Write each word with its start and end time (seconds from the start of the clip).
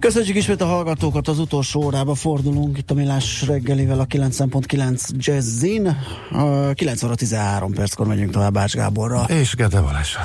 Köszönjük 0.00 0.36
ismét 0.36 0.60
a 0.60 0.66
hallgatókat, 0.66 1.28
az 1.28 1.38
utolsó 1.38 1.84
órába 1.84 2.14
fordulunk 2.14 2.78
itt 2.78 2.90
a 2.90 2.94
Millás 2.94 3.46
reggelivel 3.46 4.00
a 4.00 4.06
9.9 4.06 5.08
Jazzin. 5.16 5.96
9 6.74 7.02
óra 7.02 7.14
13 7.14 7.72
perckor 7.72 8.06
megyünk 8.06 8.30
tovább 8.30 8.52
Bács 8.52 8.74
Gáborra. 8.74 9.24
És 9.28 9.54
Gede 9.54 9.80
Balázs. 9.80 10.16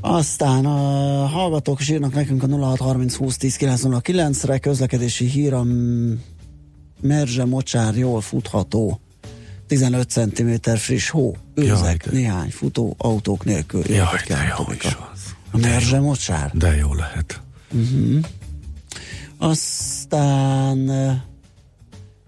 Aztán 0.00 0.66
a 0.66 1.26
hallgatók 1.26 1.80
is 1.80 1.88
írnak 1.88 2.14
nekünk 2.14 2.42
a 2.42 2.46
0630 2.46 3.14
20 3.14 3.36
10 3.36 3.56
909 3.56 4.44
re 4.44 4.58
közlekedési 4.58 5.24
hír 5.24 5.54
a 5.54 5.64
Merzse 7.00 7.44
mocsár 7.44 7.96
jól 7.96 8.20
futható. 8.20 9.00
15 9.66 10.10
cm 10.10 10.70
friss 10.74 11.08
hó, 11.10 11.36
őzek, 11.54 12.04
Jaj, 12.04 12.14
néhány 12.14 12.50
futó 12.50 12.94
autók 12.98 13.44
nélkül. 13.44 13.82
Jaj, 13.88 14.22
de 14.28 14.54
jó 14.58 14.72
is 14.72 14.84
az. 14.84 15.34
A 15.50 15.56
Merzse 15.56 16.00
mocsár? 16.00 16.50
De 16.54 16.76
jó 16.76 16.94
lehet. 16.94 17.40
Uh-huh. 17.72 18.24
Aztán 19.38 20.90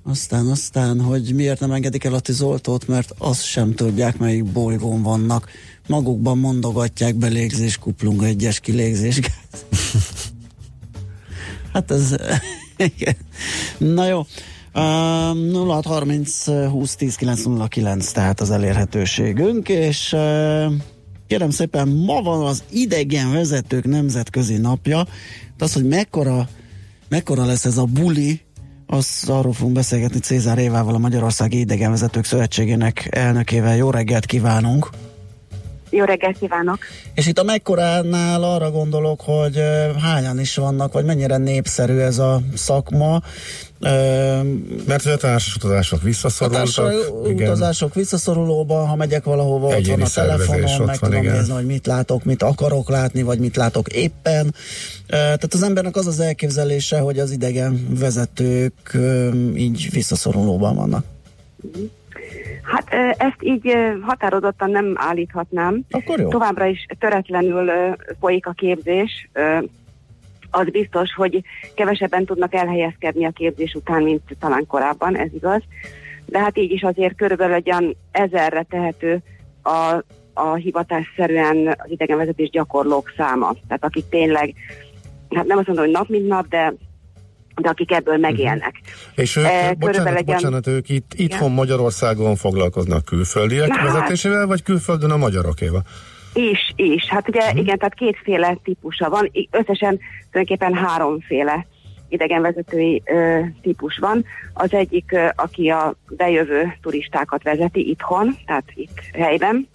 aztán, 0.09 0.47
aztán, 0.47 1.01
hogy 1.01 1.35
miért 1.35 1.61
nem 1.61 1.73
engedik 1.73 2.05
el 2.05 2.15
a 2.15 2.21
tizoltót, 2.21 2.87
mert 2.87 3.15
azt 3.19 3.45
sem 3.45 3.75
tudják, 3.75 4.19
melyik 4.19 4.45
bolygón 4.45 5.03
vannak. 5.03 5.51
Magukban 5.87 6.39
mondogatják 6.39 7.15
belégzés, 7.15 7.77
kuplung, 7.79 8.23
egyes 8.23 8.61
kilégzés. 8.61 9.21
hát 11.73 11.91
ez... 11.91 12.15
Na 13.79 14.07
jó. 14.07 14.19
Uh, 14.75 14.83
0630 15.53 16.45
20 16.45 16.95
10 16.95 17.15
909 17.15 18.13
tehát 18.13 18.41
az 18.41 18.51
elérhetőségünk, 18.51 19.69
és 19.69 20.13
uh, 20.13 20.73
kérem 21.27 21.51
szépen, 21.51 21.89
ma 21.89 22.23
van 22.23 22.47
az 22.47 22.63
idegen 22.71 23.33
vezetők 23.33 23.85
nemzetközi 23.85 24.57
napja, 24.57 25.07
de 25.57 25.65
az, 25.65 25.73
hogy 25.73 25.87
mekkora 25.87 26.49
mekkora 27.09 27.45
lesz 27.45 27.65
ez 27.65 27.77
a 27.77 27.85
buli, 27.85 28.41
az 28.87 29.25
arról 29.27 29.53
fogunk 29.53 29.75
beszélgetni 29.75 30.19
Cézár 30.21 30.59
Évával, 30.59 30.95
a 30.95 30.99
Magyarországi 30.99 31.59
Idegenvezetők 31.59 32.25
Szövetségének 32.25 33.09
elnökével. 33.11 33.77
Jó 33.77 33.91
reggelt 33.91 34.27
kívánunk! 34.27 34.91
Jó 35.91 36.05
reggelt 36.05 36.39
kívánok! 36.39 36.79
És 37.15 37.27
itt 37.27 37.39
a 37.39 37.43
mekkoránál 37.43 38.43
arra 38.43 38.71
gondolok, 38.71 39.21
hogy 39.21 39.63
hányan 40.03 40.41
is 40.41 40.57
vannak, 40.57 40.93
vagy 40.93 41.05
mennyire 41.05 41.37
népszerű 41.37 41.99
ez 41.99 42.19
a 42.19 42.41
szakma, 42.55 43.23
mert 44.87 45.07
a 45.07 45.17
társas 45.17 45.55
utazások 45.55 46.03
visszaszorultak. 46.03 46.87
A 46.87 47.29
utazások 47.29 47.95
visszaszorulóban, 47.95 48.87
ha 48.87 48.97
megyek 48.97 49.25
valahova, 49.25 49.77
ott 49.77 49.87
van 49.87 50.03
a 50.03 50.09
telefonon, 50.09 50.83
meg 50.87 50.99
tudom 50.99 51.23
igen. 51.23 51.37
nézni, 51.37 51.53
hogy 51.53 51.67
mit 51.67 51.87
látok, 51.87 52.25
mit 52.25 52.43
akarok 52.43 52.89
látni, 52.89 53.23
vagy 53.23 53.39
mit 53.39 53.57
látok 53.57 53.89
éppen. 53.89 54.55
Tehát 55.07 55.55
az 55.55 55.63
embernek 55.63 55.97
az 55.97 56.07
az 56.07 56.21
elképzelése, 56.21 56.99
hogy 56.99 57.19
az 57.19 57.31
idegen 57.31 57.87
vezetők 57.99 58.99
így 59.55 59.89
visszaszorulóban 59.93 60.77
vannak. 60.77 61.05
Hát 62.69 63.17
ezt 63.19 63.43
így 63.43 63.77
határozottan 64.01 64.71
nem 64.71 64.93
állíthatnám. 64.97 65.81
Akkor 65.91 66.21
jó. 66.21 66.29
Továbbra 66.29 66.67
is 66.67 66.87
töretlenül 66.99 67.71
folyik 68.21 68.47
a 68.47 68.53
képzés 68.53 69.31
az 70.51 70.69
biztos, 70.71 71.15
hogy 71.15 71.43
kevesebben 71.75 72.25
tudnak 72.25 72.55
elhelyezkedni 72.55 73.25
a 73.25 73.31
képzés 73.31 73.75
után, 73.75 74.03
mint 74.03 74.23
talán 74.39 74.67
korábban, 74.67 75.17
ez 75.17 75.29
igaz. 75.35 75.63
De 76.27 76.39
hát 76.39 76.59
így 76.59 76.73
is 76.73 76.83
azért 76.83 77.17
körülbelül 77.17 77.55
egy 77.55 77.97
ezerre 78.11 78.63
tehető 78.63 79.23
a, 79.63 80.03
a 80.35 80.55
hivatásszerűen 80.55 81.67
az 81.67 81.91
idegenvezetés 81.91 82.51
gyakorlók 82.51 83.13
száma. 83.17 83.55
Tehát 83.67 83.85
akik 83.85 84.09
tényleg, 84.09 84.55
hát 85.31 85.47
nem 85.47 85.59
azt 85.59 85.67
mondom, 85.67 85.85
hogy 85.85 85.95
nap 85.95 86.09
mint 86.09 86.29
nap, 86.29 86.49
de 86.49 86.75
de 87.59 87.69
akik 87.69 87.93
ebből 87.93 88.15
mhm. 88.15 88.23
megélnek. 88.23 88.81
Uh-huh. 88.81 89.25
És 89.25 89.37
ők, 89.37 89.45
e, 89.45 89.75
bocsánat, 89.79 90.13
legyen... 90.13 90.37
bocsánat, 90.37 90.67
ők 90.67 90.89
itt, 90.89 91.13
itthon 91.15 91.53
Magyarországon 91.53 92.37
foglalkoznak 92.37 93.05
külföldiek 93.05 93.69
hát, 93.69 93.93
vezetésével, 93.93 94.47
vagy 94.47 94.63
külföldön 94.63 95.11
a 95.11 95.17
magyarokéval? 95.17 95.83
Is, 96.33 96.73
is. 96.77 97.05
Hát 97.09 97.29
ugye 97.29 97.41
uh-huh. 97.41 97.59
igen, 97.59 97.79
tehát 97.79 97.95
kétféle 97.95 98.59
típusa 98.65 99.09
van, 99.09 99.31
összesen 99.51 99.99
tulajdonképpen 100.31 100.75
háromféle 100.75 101.67
idegenvezetői 102.09 103.03
ö, 103.05 103.41
típus 103.63 103.99
van. 103.99 104.25
Az 104.53 104.73
egyik, 104.73 105.13
ö, 105.13 105.27
aki 105.37 105.69
a 105.69 105.95
bejövő 106.09 106.77
turistákat 106.83 107.43
vezeti 107.43 107.89
itthon, 107.89 108.37
tehát 108.47 108.65
itt 108.75 109.01
helyben. 109.13 109.69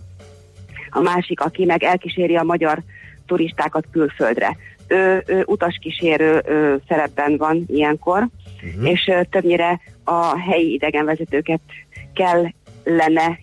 A 0.90 1.00
másik, 1.00 1.40
aki 1.40 1.66
meg 1.66 1.84
elkíséri 1.84 2.36
a 2.36 2.44
magyar 2.44 2.84
turistákat 3.26 3.86
külföldre. 3.92 4.58
Ő, 4.88 5.24
ő 5.26 5.44
utaskísérő 5.46 6.42
ö, 6.46 6.76
szerepben 6.88 7.38
van 7.38 7.64
ilyenkor, 7.68 8.28
uh-huh. 8.64 8.90
és 8.90 9.08
ö, 9.08 9.22
többnyire 9.30 9.80
a 10.04 10.40
helyi 10.40 10.74
idegenvezetőket 10.74 11.62
kell 12.14 12.46
lenne 12.84 13.40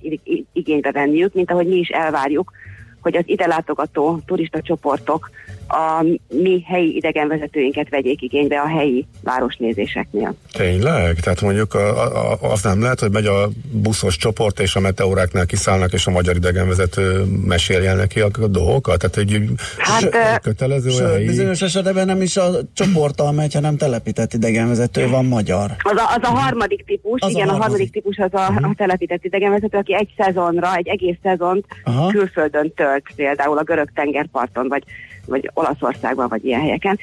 igénybe 0.53 0.93
venniük, 0.93 1.35
mint 1.35 1.51
ahogy 1.51 1.67
mi 1.67 1.77
is 1.77 1.89
elvárjuk, 1.89 2.53
hogy 3.01 3.17
az 3.17 3.23
ide 3.27 3.47
látogató 3.47 4.21
turista 4.27 4.61
csoportok 4.63 5.31
a 5.71 6.05
mi 6.29 6.65
helyi 6.67 6.97
idegenvezetőinket 6.97 7.89
vegyék 7.89 8.23
igénybe 8.23 8.61
a 8.61 8.69
helyi 8.69 9.07
városnézéseknél. 9.23 10.35
Tényleg? 10.53 11.21
Tehát 11.21 11.41
mondjuk 11.41 11.75
a, 11.75 12.33
a, 12.33 12.39
az 12.41 12.63
nem 12.63 12.83
lehet, 12.83 13.01
hogy 13.01 13.11
megy 13.11 13.27
a 13.27 13.49
buszos 13.73 14.17
csoport, 14.17 14.61
és 14.61 14.75
a 14.75 14.81
meteóráknál 14.81 15.47
kiszállnak, 15.47 15.93
és 15.93 16.07
a 16.07 16.11
magyar 16.11 16.37
idegenvezető 16.37 17.25
meséljen 17.45 17.97
neki 17.97 18.21
a 18.21 18.29
dolgokat? 18.49 18.99
Tehát 18.99 19.17
egy 19.17 19.45
hát, 19.79 20.41
kötelező 20.41 20.91
sőt, 20.91 21.11
helyi... 21.11 21.27
bizonyos 21.27 21.63
esetben 21.63 22.07
nem 22.07 22.23
is 22.23 22.37
a 22.37 22.51
csoporttal 22.75 23.33
megy, 23.33 23.55
hanem 23.55 23.77
telepített 23.77 24.33
idegenvezető 24.33 25.09
van 25.09 25.25
magyar. 25.25 25.71
Az 25.79 25.97
a, 25.97 26.15
az 26.17 26.23
a 26.23 26.39
harmadik 26.39 26.85
típus, 26.85 27.21
az 27.21 27.31
igen, 27.31 27.49
a 27.49 27.51
harmadik. 27.51 27.61
a 27.61 27.69
harmadik 27.69 27.93
típus 27.93 28.17
az 28.17 28.35
a, 28.35 28.49
uh-huh. 28.51 28.71
a 28.71 28.75
telepített 28.77 29.25
idegenvezető, 29.25 29.79
aki 29.79 29.95
egy 29.95 30.09
szezonra, 30.17 30.77
egy 30.77 30.89
egész 30.89 31.17
szezont 31.23 31.65
Aha. 31.85 32.09
külföldön 32.09 32.73
tölt, 32.75 33.05
például 33.17 33.59
a 33.59 33.63
görög 33.63 33.91
tengerparton, 33.95 34.69
vagy 34.69 34.85
vagy 35.31 35.51
Olaszországban, 35.55 36.29
vagy 36.29 36.45
ilyen 36.45 36.61
helyeken. 36.61 36.99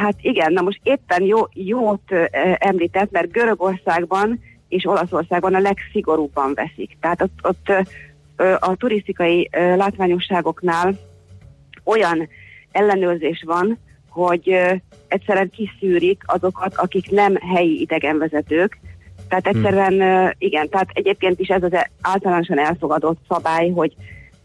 Hát 0.00 0.14
igen, 0.20 0.52
na 0.52 0.60
most 0.60 0.80
éppen 0.82 1.22
jó, 1.22 1.38
jót 1.52 2.12
említett, 2.58 3.10
mert 3.10 3.32
Görögországban 3.32 4.40
és 4.68 4.86
Olaszországban 4.86 5.54
a 5.54 5.60
legszigorúbban 5.60 6.54
veszik. 6.54 6.96
Tehát 7.00 7.22
ott, 7.22 7.38
ott 7.42 7.86
a 8.58 8.76
turisztikai 8.76 9.50
látványosságoknál 9.52 10.94
olyan 11.84 12.28
ellenőrzés 12.72 13.42
van, 13.46 13.78
hogy 14.08 14.56
egyszerűen 15.08 15.50
kiszűrik 15.50 16.22
azokat, 16.26 16.76
akik 16.76 17.10
nem 17.10 17.34
helyi 17.34 17.80
idegenvezetők. 17.80 18.78
Tehát 19.28 19.46
hmm. 19.46 19.64
egyszerűen, 19.64 20.34
igen, 20.38 20.68
tehát 20.68 20.88
egyébként 20.92 21.40
is 21.40 21.48
ez 21.48 21.62
az 21.62 21.72
általánosan 22.00 22.58
elfogadott 22.58 23.18
szabály, 23.28 23.70
hogy 23.70 23.94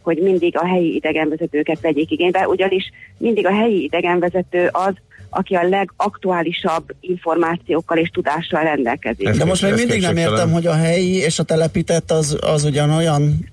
hogy 0.02 0.18
mindig 0.18 0.58
a 0.58 0.66
helyi 0.66 0.96
idegenvezetőket 0.96 1.80
vegyék 1.82 2.12
igénybe, 2.12 2.48
ugyanis 2.48 2.92
mindig 3.18 3.46
a 3.46 3.54
helyi 3.54 3.84
idegenvezető 3.84 4.70
az, 4.72 4.94
aki 5.30 5.56
a 5.56 5.68
legaktuálisabb 5.68 6.94
információkkal 7.00 7.98
és 7.98 8.10
tudással 8.10 8.64
rendelkezik. 8.64 9.30
De 9.30 9.46
most 9.46 9.62
még 9.62 9.74
mindig 9.74 10.02
nem 10.02 10.18
értem, 10.18 10.52
hogy 10.52 10.68
a 10.68 10.74
helyi 10.74 11.16
és 11.16 11.40
a 11.40 11.44
telepített 11.44 12.12
az, 12.12 12.38
az 12.42 12.64
ugyanolyan 12.64 13.50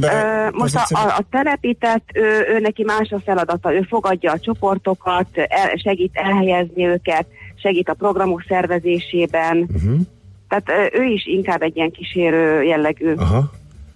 Be, 0.00 0.50
Most 0.52 0.76
a, 0.76 0.86
a, 0.88 0.98
a 0.98 1.24
telepített, 1.30 2.08
ő, 2.14 2.46
ő 2.48 2.58
neki 2.60 2.82
más 2.84 3.10
a 3.10 3.20
feladata, 3.24 3.74
ő 3.74 3.86
fogadja 3.88 4.32
a 4.32 4.38
csoportokat, 4.38 5.26
el, 5.34 5.76
segít 5.82 6.10
elhelyezni 6.12 6.86
őket, 6.86 7.26
segít 7.62 7.88
a 7.88 7.94
programok 7.94 8.44
szervezésében, 8.48 9.58
uh-huh. 9.58 10.00
tehát 10.48 10.92
ő 10.94 11.02
is 11.02 11.26
inkább 11.26 11.62
egy 11.62 11.76
ilyen 11.76 11.90
kísérő 11.90 12.62
jellegű 12.62 13.14
Aha. 13.14 13.50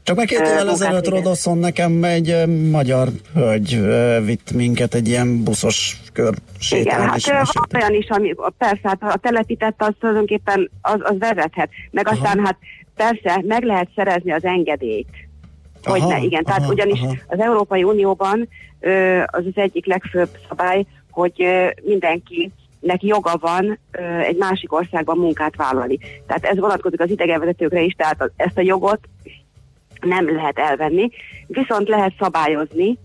Csak 0.09 0.17
meg 0.17 0.27
két 0.27 0.39
évvel 0.39 0.71
ezelőtt 0.71 1.09
Rodoszon 1.09 1.59
nekem 1.59 2.05
egy 2.05 2.47
magyar 2.71 3.09
hölgy 3.35 3.81
vitt 4.25 4.53
minket 4.53 4.95
egy 4.95 5.09
ilyen 5.09 5.43
buszos 5.45 5.97
kör 6.13 6.35
Igen, 6.71 7.01
hát 7.01 7.27
van 7.27 7.83
olyan 7.83 7.95
is, 7.95 8.09
ami 8.09 8.35
persze, 8.59 8.81
hát 8.83 9.03
a 9.03 9.19
telepített 9.23 9.75
az 9.79 9.93
tulajdonképpen 10.01 10.71
az, 10.83 11.01
az 11.03 11.19
vezethet. 11.19 11.71
Meg 11.91 12.07
Aha. 12.07 12.17
aztán 12.17 12.45
hát 12.45 12.57
persze 12.95 13.43
meg 13.47 13.63
lehet 13.63 13.89
szerezni 13.95 14.33
az 14.33 14.45
engedélyt. 14.45 15.09
Hogy 15.85 16.01
aha, 16.01 16.09
ne, 16.09 16.19
igen. 16.19 16.43
Aha, 16.45 16.57
Tehát 16.57 16.73
ugyanis 16.73 17.01
aha. 17.01 17.15
az 17.27 17.41
Európai 17.41 17.83
Unióban 17.83 18.49
az 19.27 19.45
az 19.47 19.55
egyik 19.55 19.87
legfőbb 19.87 20.31
szabály, 20.49 20.87
hogy 21.11 21.45
mindenki 21.83 22.53
neki 22.81 23.07
joga 23.07 23.37
van 23.41 23.79
ö, 23.91 24.19
egy 24.19 24.37
másik 24.37 24.73
országban 24.73 25.19
munkát 25.19 25.57
vállalni. 25.57 25.99
Tehát 26.27 26.45
ez 26.45 26.59
vonatkozik 26.59 27.01
az 27.01 27.11
idegenvezetőkre 27.11 27.81
is, 27.81 27.95
tehát 27.95 28.31
ezt 28.37 28.59
a 28.59 28.61
jogot 28.61 29.01
nem 30.01 30.35
lehet 30.35 30.59
elvenni, 30.59 31.11
viszont 31.47 31.89
lehet 31.89 32.13
szabályozni, 32.19 32.99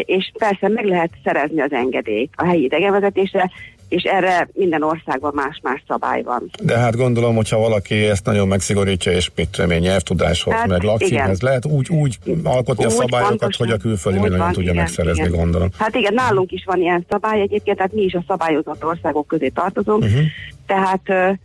és 0.00 0.32
persze 0.38 0.68
meg 0.68 0.84
lehet 0.84 1.10
szerezni 1.24 1.60
az 1.60 1.72
engedélyt 1.72 2.32
a 2.36 2.44
helyi 2.44 2.62
idegenvezetésre, 2.62 3.50
és 3.88 4.02
erre 4.02 4.48
minden 4.52 4.82
országban 4.82 5.32
más-más 5.34 5.82
szabály 5.88 6.22
van. 6.22 6.50
De 6.62 6.78
hát 6.78 6.96
gondolom, 6.96 7.36
hogyha 7.36 7.58
valaki 7.58 7.94
ezt 7.94 8.24
nagyon 8.24 8.48
megszigorítja, 8.48 9.12
és 9.12 9.30
mit 9.36 9.62
én, 9.70 9.78
nyelvtudáshoz, 9.78 10.54
hát, 10.54 10.66
meg 10.66 10.82
lakcímhez, 10.82 11.40
lehet 11.40 11.66
úgy, 11.66 11.88
úgy 11.88 12.18
alkotni 12.44 12.84
úgy, 12.84 12.90
a 12.90 12.94
szabályokat, 12.94 13.38
pontosan, 13.38 13.66
hogy 13.66 13.76
a 13.76 13.78
külföldi 13.78 14.18
még 14.18 14.30
nagyon 14.30 14.52
tudja 14.52 14.62
igen, 14.70 14.74
megszerezni, 14.82 15.24
igen. 15.24 15.38
gondolom. 15.38 15.68
Hát 15.78 15.94
igen, 15.94 16.14
nálunk 16.14 16.52
is 16.52 16.64
van 16.64 16.80
ilyen 16.80 17.06
szabály 17.08 17.40
egyébként, 17.40 17.76
tehát 17.76 17.92
mi 17.92 18.02
is 18.02 18.14
a 18.14 18.24
szabályozott 18.26 18.84
országok 18.84 19.26
közé 19.26 19.48
tartozunk, 19.48 20.02
uh-huh. 20.02 20.20
tehát 20.66 21.38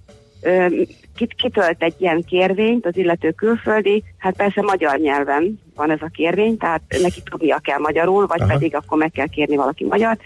kit, 1.15 1.33
kitölt 1.33 1.83
egy 1.83 1.95
ilyen 1.97 2.23
kérvényt 2.23 2.85
az 2.85 2.97
illető 2.97 3.31
külföldi, 3.31 4.03
hát 4.17 4.35
persze 4.35 4.61
magyar 4.61 4.97
nyelven 4.97 5.59
van 5.75 5.91
ez 5.91 6.01
a 6.01 6.09
kérvény, 6.13 6.57
tehát 6.57 6.81
neki 7.01 7.21
tudnia 7.29 7.57
kell 7.57 7.79
magyarul, 7.79 8.27
vagy 8.27 8.41
Aha. 8.41 8.53
pedig 8.53 8.75
akkor 8.75 8.97
meg 8.97 9.11
kell 9.11 9.27
kérni 9.27 9.55
valaki 9.55 9.85
magyar, 9.85 10.17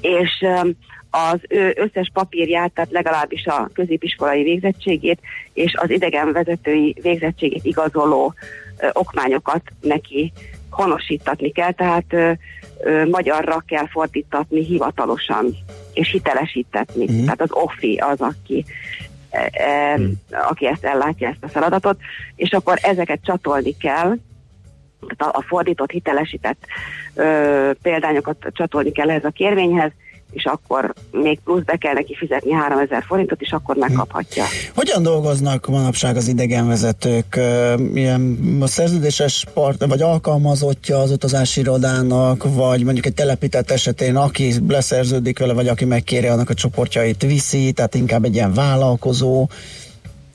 és 0.00 0.44
az 1.10 1.40
ő 1.48 1.74
összes 1.76 2.10
papírját, 2.12 2.72
tehát 2.72 2.90
legalábbis 2.90 3.46
a 3.46 3.70
középiskolai 3.72 4.42
végzettségét 4.42 5.20
és 5.52 5.74
az 5.74 5.90
idegenvezetői 5.90 6.96
végzettségét 7.02 7.64
igazoló 7.64 8.34
ö, 8.78 8.88
okmányokat 8.92 9.62
neki 9.80 10.32
honosítatni 10.70 11.52
kell, 11.52 11.72
tehát 11.72 12.12
ö, 12.12 12.32
ö, 12.82 13.08
magyarra 13.08 13.62
kell 13.66 13.88
fordítatni 13.88 14.64
hivatalosan 14.64 15.56
és 15.94 16.10
hitelesítetni. 16.10 17.12
Mm. 17.12 17.24
Tehát 17.24 17.40
az 17.40 17.52
OFI 17.52 17.96
az, 17.96 18.20
aki 18.20 18.64
e, 19.30 19.96
mm. 19.98 20.10
aki 20.48 20.66
ezt 20.66 20.84
ellátja, 20.84 21.28
ezt 21.28 21.44
a 21.44 21.48
feladatot, 21.48 21.96
és 22.34 22.50
akkor 22.52 22.78
ezeket 22.82 23.20
csatolni 23.22 23.76
kell, 23.76 24.16
a, 25.16 25.24
a 25.24 25.44
fordított, 25.46 25.90
hitelesített 25.90 26.66
ö, 27.14 27.70
példányokat 27.82 28.36
csatolni 28.52 28.92
kell 28.92 29.10
ehhez 29.10 29.24
a 29.24 29.30
kérvényhez, 29.30 29.92
és 30.34 30.44
akkor 30.44 30.92
még 31.10 31.40
plusz 31.44 31.62
be 31.62 31.76
kell 31.76 31.92
neki 31.92 32.14
fizetni 32.14 32.52
3000 32.52 33.04
forintot, 33.06 33.40
és 33.40 33.52
akkor 33.52 33.76
megkaphatja. 33.76 34.44
Hogyan 34.74 35.02
dolgoznak 35.02 35.66
manapság 35.66 36.16
az 36.16 36.28
idegenvezetők? 36.28 37.40
Ilyen 37.94 38.38
a 38.60 38.66
szerződéses 38.66 39.44
part, 39.54 39.86
vagy 39.86 40.02
alkalmazottja 40.02 40.98
az 40.98 41.10
utazási 41.10 41.60
irodának, 41.60 42.54
vagy 42.54 42.84
mondjuk 42.84 43.06
egy 43.06 43.14
telepített 43.14 43.70
esetén, 43.70 44.16
aki 44.16 44.52
leszerződik 44.68 45.38
vele, 45.38 45.52
vagy 45.52 45.68
aki 45.68 45.84
megkéri, 45.84 46.26
annak 46.26 46.50
a 46.50 46.54
csoportjait 46.54 47.22
viszi, 47.22 47.72
tehát 47.72 47.94
inkább 47.94 48.24
egy 48.24 48.34
ilyen 48.34 48.52
vállalkozó. 48.52 49.46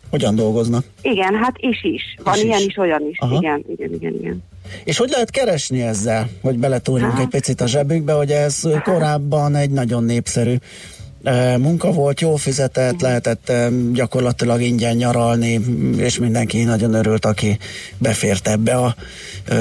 Hogyan 0.09 0.35
dolgoznak? 0.35 0.83
Igen, 1.01 1.35
hát 1.35 1.55
is 1.57 1.83
is. 1.83 2.01
Van 2.23 2.35
is 2.35 2.43
ilyen 2.43 2.59
is, 2.59 2.65
is 2.65 2.77
olyan 2.77 3.01
is. 3.09 3.17
Aha. 3.19 3.35
Igen, 3.35 3.65
igen, 3.69 3.93
igen, 3.93 4.13
igen. 4.13 4.43
És 4.83 4.97
hogy 4.97 5.09
lehet 5.09 5.29
keresni 5.29 5.81
ezzel, 5.81 6.29
hogy 6.41 6.57
beletúrjunk 6.57 7.11
hát. 7.11 7.21
egy 7.21 7.27
picit 7.27 7.61
a 7.61 7.67
zsebükbe, 7.67 8.13
hogy 8.13 8.31
ez 8.31 8.61
korábban 8.83 9.55
egy 9.55 9.69
nagyon 9.69 10.03
népszerű 10.03 10.55
e, 11.23 11.57
munka 11.57 11.91
volt, 11.91 12.21
jól 12.21 12.37
fizetett, 12.37 13.01
lehetett 13.01 13.49
e, 13.49 13.69
gyakorlatilag 13.93 14.61
ingyen 14.61 14.95
nyaralni, 14.95 15.59
és 15.97 16.19
mindenki 16.19 16.63
nagyon 16.63 16.93
örült, 16.93 17.25
aki 17.25 17.57
befért 17.97 18.47
ebbe 18.47 18.75
a 18.75 18.95
e, 19.47 19.55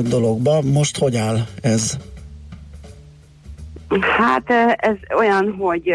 dologba. 0.00 0.62
Most 0.62 0.98
hogy 0.98 1.16
áll 1.16 1.38
ez? 1.60 1.96
Hát 4.18 4.50
ez 4.76 4.96
olyan, 5.18 5.54
hogy, 5.58 5.94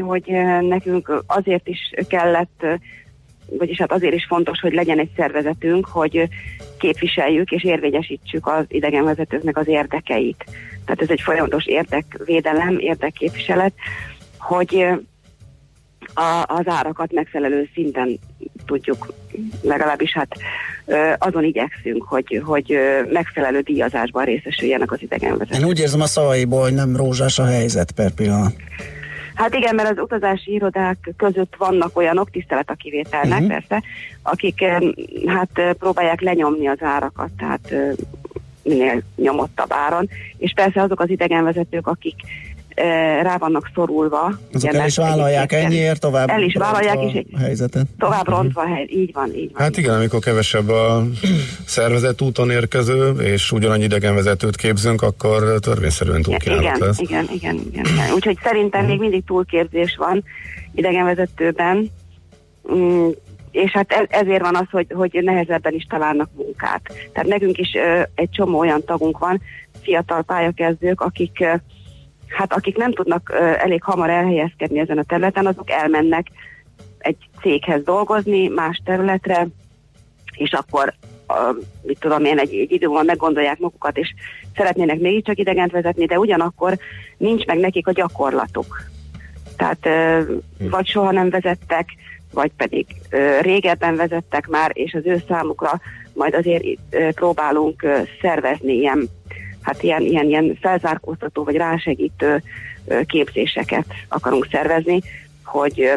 hogy 0.00 0.24
nekünk 0.68 1.22
azért 1.26 1.68
is 1.68 1.78
kellett 2.08 2.64
vagyis 3.58 3.78
hát 3.78 3.92
azért 3.92 4.14
is 4.14 4.26
fontos, 4.26 4.60
hogy 4.60 4.72
legyen 4.72 4.98
egy 4.98 5.10
szervezetünk, 5.16 5.86
hogy 5.86 6.28
képviseljük 6.78 7.50
és 7.50 7.64
érvényesítsük 7.64 8.46
az 8.46 8.64
idegenvezetőknek 8.68 9.56
az 9.56 9.68
érdekeit. 9.68 10.44
Tehát 10.84 11.02
ez 11.02 11.10
egy 11.10 11.20
folyamatos 11.20 11.66
érdekvédelem, 11.66 12.78
érdekképviselet, 12.78 13.72
hogy 14.38 14.86
a, 16.14 16.44
az 16.46 16.66
árakat 16.66 17.12
megfelelő 17.12 17.68
szinten 17.74 18.18
tudjuk, 18.66 19.12
legalábbis 19.62 20.12
hát 20.12 20.28
azon 21.18 21.44
igyekszünk, 21.44 22.02
hogy, 22.02 22.42
hogy 22.44 22.78
megfelelő 23.12 23.60
díjazásban 23.60 24.24
részesüljenek 24.24 24.92
az 24.92 25.02
idegenvezetők. 25.02 25.60
Én 25.60 25.66
úgy 25.66 25.78
érzem 25.78 26.00
a 26.00 26.06
szavaiból, 26.06 26.60
hogy 26.60 26.74
nem 26.74 26.96
rózsás 26.96 27.38
a 27.38 27.44
helyzet 27.44 27.90
per 27.90 28.10
pillanat. 28.10 28.54
Hát 29.36 29.54
igen, 29.54 29.74
mert 29.74 29.90
az 29.90 29.98
utazási 29.98 30.52
irodák 30.52 31.12
között 31.16 31.54
vannak 31.58 31.96
olyanok, 31.96 32.30
tisztelet 32.30 32.70
a 32.70 32.74
kivételnek 32.74 33.40
uh-huh. 33.40 33.48
persze, 33.48 33.82
akik 34.22 34.64
hát 35.26 35.74
próbálják 35.78 36.20
lenyomni 36.20 36.66
az 36.66 36.82
árakat, 36.82 37.30
tehát 37.38 37.74
minél 38.62 39.02
nyomottabb 39.16 39.72
áron, 39.72 40.08
és 40.38 40.52
persze 40.54 40.82
azok 40.82 41.00
az 41.00 41.10
idegenvezetők, 41.10 41.86
akik 41.86 42.14
rá 43.22 43.36
vannak 43.38 43.70
szorulva. 43.74 44.38
Azok 44.52 44.74
el 44.74 44.86
is 44.86 44.96
vállalják 44.96 45.52
ennyiért, 45.52 46.00
tovább 46.00 46.28
El 46.28 46.42
is 46.42 46.54
vállalják, 46.54 46.98
és 47.02 47.22
a 47.32 47.38
helyzetet. 47.38 47.86
tovább 47.98 48.28
rontva 48.28 48.60
a 48.62 48.66
hely. 48.66 48.86
Így 48.90 49.12
van, 49.12 49.34
így 49.34 49.50
van. 49.52 49.62
Hát 49.62 49.76
igen, 49.76 49.94
amikor 49.94 50.20
kevesebb 50.20 50.68
a 50.68 51.02
szervezett 51.66 52.22
úton 52.22 52.50
érkező, 52.50 53.10
és 53.10 53.52
ugyanannyi 53.52 53.84
idegenvezetőt 53.84 54.56
képzünk, 54.56 55.02
akkor 55.02 55.58
törvényszerűen 55.60 56.22
túlkínálat 56.22 56.78
lesz. 56.78 56.98
Igen, 56.98 57.28
igen, 57.32 57.54
igen, 57.54 57.84
igen. 57.84 58.12
Úgyhogy 58.14 58.38
szerintem 58.42 58.84
még 58.84 58.98
mindig 58.98 59.24
túlképzés 59.24 59.96
van 59.98 60.24
idegenvezetőben, 60.74 61.90
mm, 62.72 63.08
és 63.50 63.70
hát 63.70 63.92
e- 63.92 64.06
ezért 64.08 64.40
van 64.40 64.54
az, 64.56 64.66
hogy, 64.70 64.86
hogy 64.94 65.18
nehezebben 65.22 65.74
is 65.74 65.86
találnak 65.88 66.28
munkát. 66.36 66.82
Tehát 67.12 67.28
nekünk 67.28 67.58
is 67.58 67.68
egy 68.14 68.30
csomó 68.30 68.58
olyan 68.58 68.84
tagunk 68.84 69.18
van, 69.18 69.40
fiatal 69.82 70.22
pályakezdők, 70.22 71.00
akik 71.00 71.44
hát 72.28 72.52
akik 72.52 72.76
nem 72.76 72.92
tudnak 72.92 73.32
elég 73.58 73.82
hamar 73.82 74.10
elhelyezkedni 74.10 74.78
ezen 74.78 74.98
a 74.98 75.04
területen, 75.04 75.46
azok 75.46 75.70
elmennek 75.70 76.26
egy 76.98 77.16
céghez 77.40 77.82
dolgozni, 77.82 78.48
más 78.48 78.82
területre, 78.84 79.46
és 80.32 80.52
akkor 80.52 80.94
uh, 81.28 81.64
mit 81.82 81.98
tudom 82.00 82.24
én, 82.24 82.38
egy, 82.38 82.54
egy 82.54 82.72
idő 82.72 82.88
meggondolják 82.88 83.58
magukat, 83.58 83.98
és 83.98 84.14
szeretnének 84.56 84.98
mégiscsak 84.98 85.38
idegent 85.38 85.72
vezetni, 85.72 86.06
de 86.06 86.18
ugyanakkor 86.18 86.78
nincs 87.16 87.44
meg 87.44 87.58
nekik 87.58 87.86
a 87.86 87.92
gyakorlatuk. 87.92 88.82
Tehát 89.56 89.86
uh, 89.86 90.70
vagy 90.70 90.86
soha 90.86 91.10
nem 91.10 91.30
vezettek, 91.30 91.88
vagy 92.32 92.50
pedig 92.56 92.86
uh, 93.12 93.40
régebben 93.40 93.96
vezettek 93.96 94.46
már, 94.48 94.70
és 94.74 94.94
az 94.94 95.02
ő 95.04 95.22
számukra 95.28 95.80
majd 96.12 96.34
azért 96.34 96.64
próbálunk 97.14 97.86
szervezni 98.20 98.72
ilyen 98.72 99.08
hát 99.66 99.82
ilyen, 99.82 100.02
ilyen, 100.02 100.26
ilyen 100.26 100.58
felzárkóztató 100.60 101.44
vagy 101.44 101.56
rásegítő 101.56 102.42
képzéseket 103.06 103.84
akarunk 104.08 104.48
szervezni, 104.50 105.00
hogy, 105.44 105.92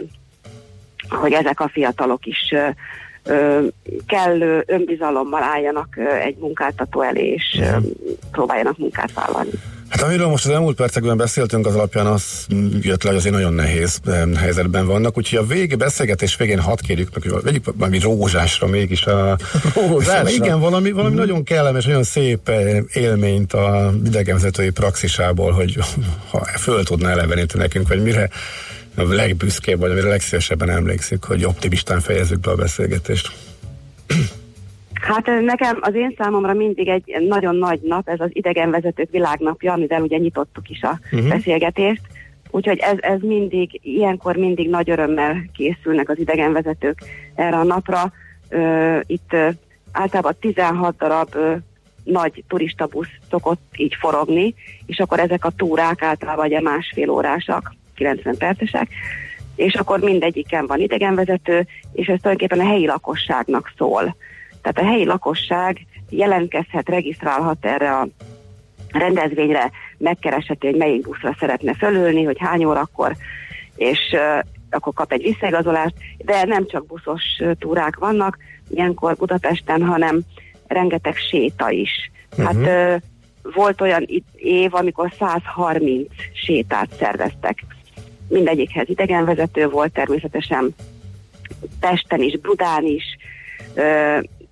hogy 1.09 1.31
ezek 1.31 1.59
a 1.59 1.69
fiatalok 1.73 2.25
is 2.25 2.53
kellő 4.07 4.63
önbizalommal 4.65 5.43
álljanak 5.43 5.97
egy 6.23 6.37
munkáltató 6.37 7.01
elé, 7.01 7.27
és 7.27 7.61
próbáljanak 8.31 8.77
munkát 8.77 9.13
vállalni. 9.13 9.51
Hát 9.89 10.01
amiről 10.01 10.27
most 10.27 10.45
az 10.45 10.51
elmúlt 10.51 10.75
percekben 10.75 11.17
beszéltünk, 11.17 11.65
az 11.65 11.75
alapján 11.75 12.05
az 12.05 12.47
jött 12.81 13.03
le, 13.03 13.09
hogy 13.09 13.17
azért 13.17 13.33
nagyon 13.33 13.53
nehéz 13.53 13.99
helyzetben 14.35 14.85
vannak, 14.85 15.17
úgyhogy 15.17 15.37
a 15.39 15.45
vége 15.45 15.75
beszélgetés 15.75 16.35
végén 16.35 16.59
hat 16.59 16.81
kérjük 16.81 17.09
meg, 17.13 17.31
hogy 17.31 17.43
vegyük 17.43 17.65
valami 17.77 17.99
rózsásra 17.99 18.67
mégis 18.67 19.05
a... 19.05 19.37
Rózsásra? 19.87 20.29
Igen, 20.43 20.59
valami, 20.59 20.91
valami 20.91 21.15
mm. 21.15 21.17
nagyon 21.17 21.43
kellemes, 21.43 21.85
nagyon 21.85 22.03
szép 22.03 22.49
eh, 22.49 22.77
élményt 22.93 23.53
a 23.53 23.93
idegenvezetői 24.05 24.69
praxisából, 24.69 25.51
hogy 25.51 25.77
ha 26.29 26.45
föl 26.45 26.83
tudná 26.83 27.11
eleveníteni 27.11 27.61
nekünk, 27.61 27.87
vagy 27.87 28.01
mire 28.03 28.29
a 28.95 29.03
legbüszkébb, 29.03 29.79
vagy 29.79 29.91
amire 29.91 30.07
legszívesebben 30.07 30.69
emlékszik, 30.69 31.23
hogy 31.23 31.45
optimistán 31.45 31.99
fejezzük 31.99 32.39
be 32.39 32.51
a 32.51 32.55
beszélgetést. 32.55 33.31
Hát 34.99 35.25
nekem 35.41 35.77
az 35.81 35.93
én 35.93 36.15
számomra 36.17 36.53
mindig 36.53 36.87
egy 36.87 37.15
nagyon 37.27 37.55
nagy 37.55 37.79
nap, 37.81 38.09
ez 38.09 38.19
az 38.19 38.29
idegenvezetők 38.31 39.11
világnapja, 39.11 39.73
amivel 39.73 40.01
ugye 40.01 40.17
nyitottuk 40.17 40.69
is 40.69 40.81
a 40.81 40.99
uh-huh. 41.11 41.29
beszélgetést. 41.29 42.01
Úgyhogy 42.51 42.77
ez, 42.77 42.97
ez 42.99 43.19
mindig, 43.21 43.79
ilyenkor 43.83 44.35
mindig 44.35 44.69
nagy 44.69 44.89
örömmel 44.89 45.43
készülnek 45.53 46.09
az 46.09 46.19
idegenvezetők 46.19 47.03
erre 47.35 47.57
a 47.57 47.63
napra. 47.63 48.13
Uh, 48.51 48.99
itt 49.05 49.33
uh, 49.33 49.53
általában 49.91 50.35
16 50.39 50.97
darab 50.97 51.35
uh, 51.35 51.55
nagy 52.03 52.43
turistabusz 52.47 53.09
szokott 53.29 53.61
így 53.75 53.95
forogni, 53.99 54.53
és 54.85 54.99
akkor 54.99 55.19
ezek 55.19 55.45
a 55.45 55.51
túrák 55.57 56.01
általában 56.01 56.45
ugye 56.45 56.61
másfél 56.61 57.09
órásak, 57.09 57.73
90 57.95 58.37
percesek, 58.37 58.89
és 59.55 59.73
akkor 59.73 59.99
mindegyiken 59.99 60.67
van 60.67 60.79
idegenvezető, 60.79 61.67
és 61.93 62.07
ez 62.07 62.19
tulajdonképpen 62.21 62.59
a 62.59 62.69
helyi 62.69 62.85
lakosságnak 62.85 63.73
szól. 63.77 64.15
Tehát 64.61 64.79
a 64.79 64.91
helyi 64.91 65.05
lakosság 65.05 65.85
jelentkezhet, 66.09 66.89
regisztrálhat 66.89 67.65
erre 67.65 67.91
a 67.91 68.07
rendezvényre 68.91 69.71
megkeresheti, 69.97 70.67
hogy 70.67 70.75
melyik 70.75 71.01
buszra 71.01 71.35
szeretne 71.39 71.73
fölülni, 71.73 72.23
hogy 72.23 72.37
hány 72.39 72.63
órakor, 72.63 73.15
és 73.75 73.99
uh, 74.11 74.43
akkor 74.69 74.93
kap 74.93 75.11
egy 75.11 75.21
visszaigazolást, 75.21 75.93
de 76.17 76.45
nem 76.45 76.67
csak 76.67 76.85
buszos 76.85 77.23
túrák 77.59 77.95
vannak 77.95 78.37
ilyenkor 78.69 79.15
Budapesten, 79.15 79.83
hanem 79.83 80.19
rengeteg 80.67 81.15
séta 81.15 81.69
is. 81.69 82.11
Uh-huh. 82.31 82.45
Hát 82.45 82.55
uh, 82.95 83.01
volt 83.53 83.81
olyan 83.81 84.07
év, 84.35 84.75
amikor 84.75 85.13
130 85.19 86.07
sétát 86.33 86.89
szerveztek. 86.99 87.65
Mindegyikhez 88.27 88.89
idegenvezető 88.89 89.67
volt 89.67 89.93
természetesen, 89.93 90.75
Pesten 91.79 92.21
is, 92.21 92.39
Budán 92.39 92.85
is, 92.85 93.03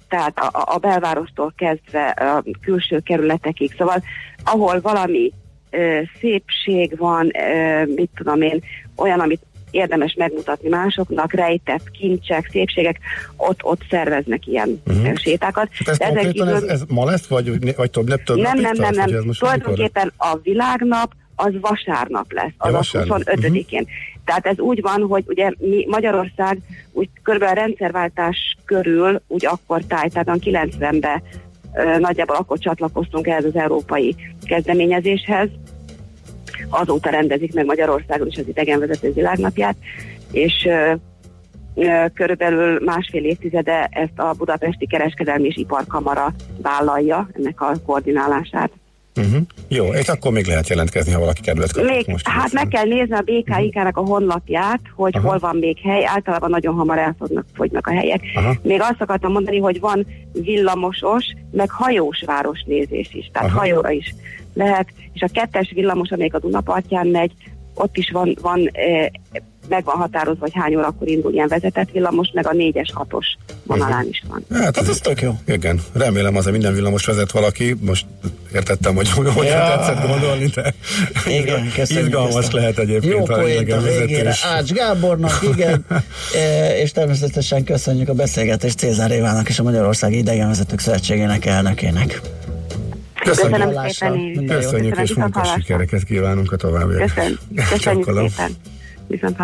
tehát 0.09 0.39
a, 0.39 0.63
a 0.73 0.77
belvárostól 0.77 1.53
kezdve 1.57 2.07
a 2.07 2.43
külső 2.61 2.99
kerületekig. 2.99 3.75
Szóval 3.77 4.03
ahol 4.43 4.81
valami 4.81 5.31
ö, 5.69 6.01
szépség 6.19 6.97
van, 6.97 7.31
ö, 7.35 7.83
mit 7.95 8.09
tudom 8.15 8.41
én, 8.41 8.63
olyan, 8.95 9.19
amit 9.19 9.41
érdemes 9.71 10.13
megmutatni 10.13 10.69
másoknak, 10.69 11.33
rejtett 11.33 11.91
kincsek, 11.91 12.49
szépségek, 12.51 12.99
ott, 13.35 13.63
ott 13.63 13.81
szerveznek 13.89 14.47
ilyen 14.47 14.81
uh-huh. 14.85 15.15
sétákat. 15.15 15.69
Hát 15.85 15.87
ez, 15.87 15.99
ezek 15.99 16.33
időn... 16.33 16.47
ez, 16.47 16.63
ez 16.63 16.81
ma 16.87 17.05
lesz, 17.05 17.25
vagy, 17.25 17.75
vagy 17.75 17.89
több, 17.89 18.07
nem, 18.07 18.23
több 18.23 18.37
nem, 18.37 18.59
nem, 18.59 18.75
nem, 18.75 18.93
nem. 18.93 19.31
Tulajdonképpen 19.39 20.13
a 20.17 20.37
világnap 20.43 21.13
az 21.39 21.53
vasárnap 21.62 22.32
lesz, 22.32 22.53
az 22.58 22.72
ja, 22.72 22.75
vasárnap. 22.77 23.22
25-én. 23.22 23.82
Uh-huh. 23.82 23.88
Tehát 24.25 24.46
ez 24.46 24.60
úgy 24.60 24.82
van, 24.82 25.01
hogy 25.01 25.24
ugye 25.27 25.51
mi 25.58 25.86
Magyarország 25.89 26.58
úgy 26.91 27.10
körülbelül 27.24 27.58
a 27.58 27.60
rendszerváltás 27.60 28.58
körül, 28.65 29.22
úgy 29.27 29.46
akkor 29.46 29.82
táj, 29.84 30.08
tehát 30.10 30.39
90-ben 30.41 31.22
nagyjából 32.00 32.36
akkor 32.36 32.58
csatlakoztunk 32.60 33.27
ehhez 33.27 33.46
az 33.46 33.56
európai 33.56 34.15
kezdeményezéshez. 34.46 35.50
Azóta 36.70 37.10
rendezik 37.10 37.53
meg 37.53 37.65
Magyarországon 37.65 38.27
is 38.27 38.38
az 38.38 38.48
idegenvezető 38.48 39.13
világnapját, 39.13 39.75
és 40.32 40.67
körülbelül 42.13 42.79
másfél 42.86 43.24
évtizede 43.24 43.88
ezt 43.91 44.20
a 44.20 44.34
Budapesti 44.38 44.88
Kereskedelmi 44.88 45.48
és 45.48 45.56
Iparkamara 45.56 46.34
vállalja, 46.62 47.29
ennek 47.34 47.62
a 47.62 47.74
koordinálását. 47.86 48.72
Uh-huh. 49.17 49.41
Jó, 49.67 49.86
és 49.93 50.07
akkor 50.07 50.31
még 50.31 50.45
lehet 50.45 50.69
jelentkezni, 50.69 51.12
ha 51.12 51.19
valaki 51.19 51.41
kedvet 51.41 51.71
kap. 51.71 51.83
Még, 51.83 52.07
most 52.07 52.27
hát 52.27 52.51
meg 52.51 52.67
kell 52.67 52.86
nézni 52.86 53.15
a 53.15 53.21
BKIK-nek 53.21 53.97
a 53.97 54.01
honlapját, 54.01 54.81
hogy 54.95 55.15
Aha. 55.15 55.27
hol 55.27 55.38
van 55.39 55.55
még 55.55 55.77
hely. 55.77 56.05
Általában 56.05 56.50
nagyon 56.50 56.75
hamar 56.75 56.97
elfogynak 56.97 57.45
fogynak 57.53 57.88
a 57.88 57.91
helyek. 57.91 58.21
Aha. 58.36 58.53
Még 58.62 58.81
azt 58.81 59.01
akartam 59.01 59.31
mondani, 59.31 59.57
hogy 59.57 59.79
van 59.79 60.07
villamosos, 60.33 61.25
meg 61.51 61.69
hajós 61.69 62.24
városnézés 62.25 63.13
is. 63.13 63.29
Tehát 63.33 63.50
Aha. 63.50 63.59
hajóra 63.59 63.91
is 63.91 64.15
lehet. 64.53 64.88
És 65.13 65.21
a 65.21 65.29
kettes 65.33 65.71
villamos, 65.75 66.12
amelyik 66.12 66.33
a 66.33 66.39
Dunapartján 66.39 67.07
megy, 67.07 67.31
ott 67.74 67.97
is 67.97 68.12
van, 68.12 68.38
van 68.41 68.69
e, 68.71 69.12
meg 69.69 69.83
van 69.83 69.95
határozva, 69.95 70.41
hogy 70.41 70.51
hány 70.53 70.75
órakor 70.75 71.07
indul 71.07 71.33
ilyen 71.33 71.47
vezetett 71.47 71.89
villamos, 71.91 72.29
meg 72.33 72.47
a 72.47 72.53
négyes, 72.53 72.91
hatos 72.93 73.38
vonalán 73.63 74.07
is 74.09 74.24
van. 74.27 74.45
Hát 74.62 74.77
ez, 74.77 74.89
ez 74.89 75.00
tök 75.00 75.21
jó. 75.21 75.39
Igen, 75.45 75.81
remélem 75.93 76.36
az, 76.36 76.45
minden 76.45 76.74
villamos 76.74 77.05
vezet 77.05 77.31
valaki. 77.31 77.75
Most 77.79 78.05
értettem, 78.53 78.95
hogy 78.95 79.09
hogy 79.09 79.45
ja. 79.45 79.75
tetszett 79.75 80.07
gondolni, 80.07 80.45
de 80.45 80.74
igen, 81.25 81.71
köszönjük 81.75 82.05
izgalmas 82.05 82.51
lehet 82.51 82.77
egyébként. 82.77 83.13
Jó 83.13 83.24
poént 83.24 83.71
a 83.71 83.81
végére 83.81 84.36
Ács 84.43 84.71
Gábornak, 84.71 85.39
igen, 85.53 85.86
e, 86.36 86.77
és 86.77 86.91
természetesen 86.91 87.63
köszönjük 87.63 88.09
a 88.09 88.13
beszélgetést 88.13 88.77
Cézár 88.77 89.12
Évának 89.12 89.50
és 89.50 89.59
a 89.59 89.63
Magyarországi 89.63 90.17
Idegenvezetők 90.17 90.79
Szövetségének 90.79 91.45
elnökének. 91.45 92.21
Köszönjük, 93.24 93.57
Köszönöm 93.57 93.88
szépen. 93.88 93.88
Köszönjük, 93.88 94.47
Köszönjük 94.47 94.97
és 94.97 95.13
munkás 95.13 95.50
sikereket 95.51 96.03
kívánunk 96.03 96.51
a 96.51 96.55
továbbiakban. 96.55 97.07
Köszönjük, 97.07 97.39
Köszönjük 97.69 98.29
szépen. 98.29 98.55
Viszont 99.07 99.37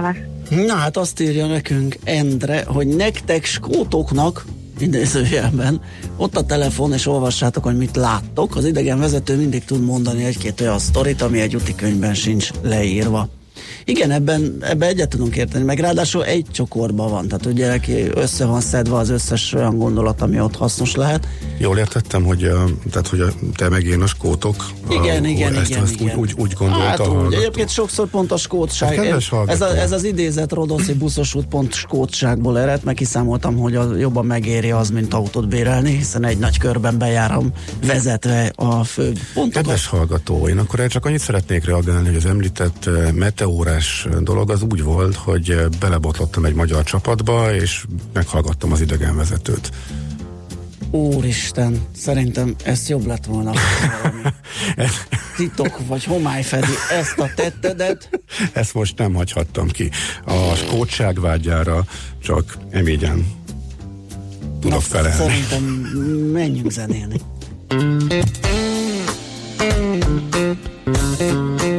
Na 0.50 0.74
hát 0.74 0.98
azt 0.98 1.20
írja 1.20 1.48
nekünk 1.48 1.98
Endre, 2.03 2.63
hogy 2.67 2.88
nektek 2.88 3.46
skótoknak 3.46 4.46
idézőjelben, 4.79 5.82
ott 6.17 6.36
a 6.36 6.46
telefon, 6.46 6.93
és 6.93 7.08
olvassátok, 7.08 7.63
hogy 7.63 7.77
mit 7.77 7.96
láttok. 7.96 8.55
Az 8.55 8.65
idegen 8.65 9.00
vezető 9.00 9.38
mindig 9.38 9.65
tud 9.65 9.84
mondani 9.84 10.24
egy-két 10.24 10.62
olyan 10.62 10.79
sztorit, 10.79 11.22
ami 11.22 11.39
egy 11.39 11.55
úti 11.55 11.75
könyvben 11.75 12.13
sincs 12.13 12.50
leírva. 12.62 13.29
Igen, 13.86 14.12
ebben, 14.12 14.58
ebben 14.62 14.90
egyet 14.90 15.10
tudunk 15.10 15.36
érteni, 15.36 15.63
meg 15.63 15.80
ráadásul 15.80 16.25
egy 16.25 16.46
csokorban 16.52 17.10
van, 17.10 17.28
tehát 17.28 17.46
ugye 17.46 17.80
össze 18.13 18.46
van 18.46 18.62
szedve 18.62 18.96
az 18.96 19.10
összes 19.10 19.54
olyan 19.54 19.78
gondolat, 19.78 20.22
ami 20.22 20.40
ott 20.40 20.56
hasznos 20.56 20.96
lehet. 20.96 21.28
Jól 21.58 21.78
értettem, 21.78 22.24
hogy, 22.24 22.40
tehát, 22.92 23.08
hogy 23.08 23.20
a, 23.20 23.28
te 23.56 23.70
meg 23.70 23.86
én 23.86 24.02
a 24.02 24.08
skótok 24.08 24.72
igen, 24.90 25.24
a, 25.24 25.28
igen, 25.28 25.56
ezt, 25.56 25.70
igen, 25.70 25.84
ezt 25.84 26.00
igen. 26.00 26.18
Úgy, 26.18 26.32
úgy, 26.32 26.42
úgy 26.42 26.54
gondolta. 26.54 26.84
Hát 26.84 27.08
úgy, 27.08 27.34
egyébként 27.34 27.70
sokszor 27.70 28.08
pont 28.08 28.32
a 28.32 28.38
skótság. 28.38 28.96
Hát 28.96 29.48
ez, 29.48 29.62
a, 29.62 29.78
ez 29.78 29.92
az 29.92 30.04
idézet 30.04 30.52
Rodoszi 30.52 30.94
buszos 30.94 31.36
út 31.36 31.46
pont 31.46 31.74
skótságból 31.74 32.60
ered, 32.60 32.84
meg 32.84 32.96
kiszámoltam, 32.96 33.58
hogy 33.58 33.75
a, 33.75 33.96
jobban 33.96 34.25
megéri 34.25 34.72
az, 34.72 34.90
mint 34.90 35.13
autót 35.13 35.48
bérelni, 35.48 35.96
hiszen 35.98 36.25
egy 36.25 36.38
nagy 36.38 36.58
körben 36.58 36.98
bejárom 36.98 37.52
vezetve 37.88 38.52
a 38.56 38.84
fő 38.84 39.12
pontokat. 39.34 39.52
Kedves 39.63 39.88
hallgató, 39.88 40.48
én 40.48 40.58
akkor 40.58 40.80
el 40.80 40.88
csak 40.88 41.06
annyit 41.06 41.20
szeretnék 41.20 41.66
reagálni, 41.66 42.08
hogy 42.08 42.16
az 42.16 42.25
említett 42.25 42.90
meteóra 43.13 43.73
órás 43.74 44.08
dolog 44.22 44.51
az 44.51 44.62
úgy 44.62 44.84
volt, 44.84 45.15
hogy 45.15 45.68
belebotlottam 45.80 46.46
egy 46.46 46.53
magyar 46.53 46.84
csapatba, 46.84 47.53
és 47.53 47.86
meghallgattam 48.13 48.72
az 48.72 48.82
idegenvezetőt. 48.82 49.72
Úristen, 50.92 51.86
szerintem 51.96 52.56
ezt 52.63 52.89
jobb 52.89 53.06
lett 53.06 53.25
volna. 53.25 53.51
Titok 55.38 55.80
vagy 55.88 56.03
homály 56.03 56.44
fedi 56.44 56.74
ezt 56.89 57.20
a 57.20 57.30
tettedet. 57.36 58.10
Ezt 58.51 58.74
most 58.74 58.98
nem 58.98 59.13
hagyhattam 59.13 59.68
ki. 59.68 59.89
A 60.25 60.56
skótság 60.56 61.20
vágyára 61.20 61.86
csak 62.24 62.58
emégyen 62.70 63.25
tudok 64.60 64.82
felelni. 64.82 65.15
Szerintem 65.15 65.63
menjünk 66.32 66.72
zenélni. 66.72 67.20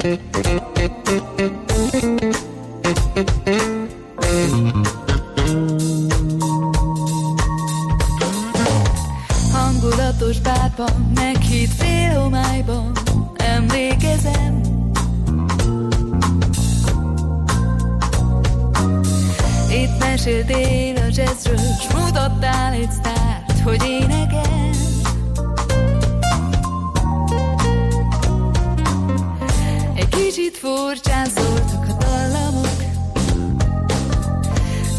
bárban, 10.76 11.11
meghitt 11.14 11.83
homályban 12.14 12.93
emlékezem. 13.37 14.61
Itt 19.71 19.99
meséltél 19.99 20.97
a 20.97 21.07
jazzről, 21.09 21.57
s 21.57 21.93
mutattál 21.95 22.73
egy 22.73 22.90
sztárt, 22.90 23.61
hogy 23.64 23.85
énekel. 23.85 24.71
Egy 29.95 30.09
kicsit 30.09 30.57
furcsán 30.57 31.26
szóltak 31.26 31.87
a 31.88 32.04
dallamok 32.04 32.83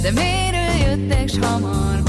De 0.02 0.12
miért 0.12 0.82
jöttek, 0.88 1.30
s 1.30 1.38
hamar 1.42 2.05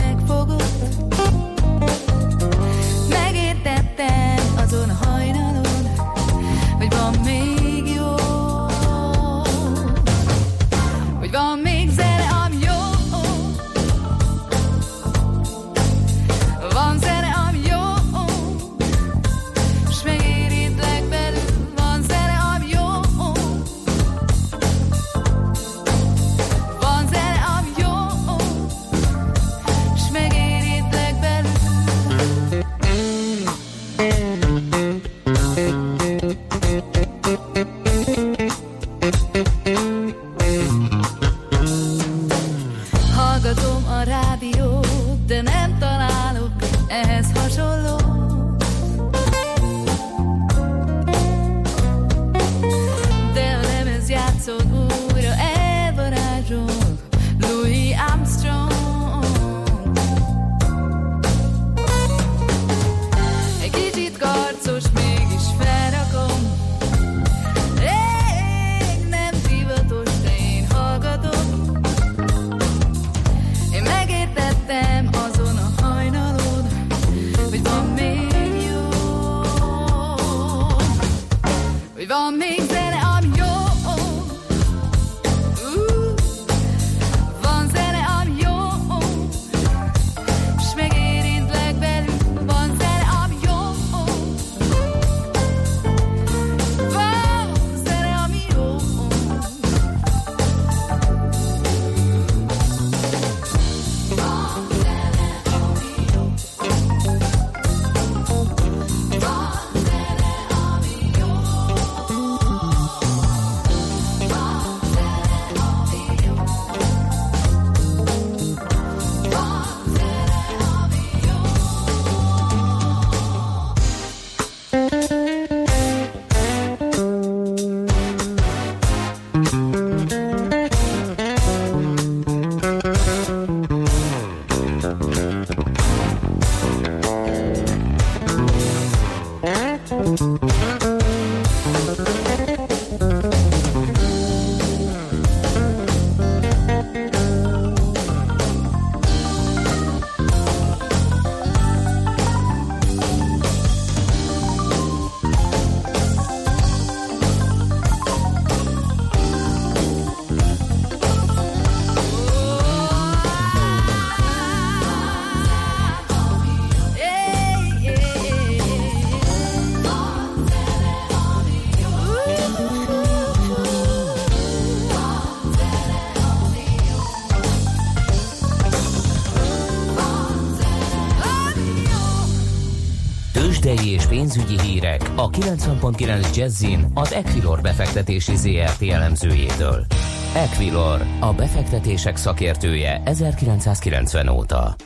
a 185.27 185.31
90.9 185.31 186.37
Jazzin 186.37 186.87
az 186.95 187.13
Equilor 187.13 187.61
befektetési 187.61 188.37
ZRT 188.37 188.83
elemzőjétől. 188.83 189.87
Equilor, 190.35 191.07
a 191.21 191.33
befektetések 191.33 192.17
szakértője 192.17 193.03
1990 193.05 194.29
óta. 194.29 194.77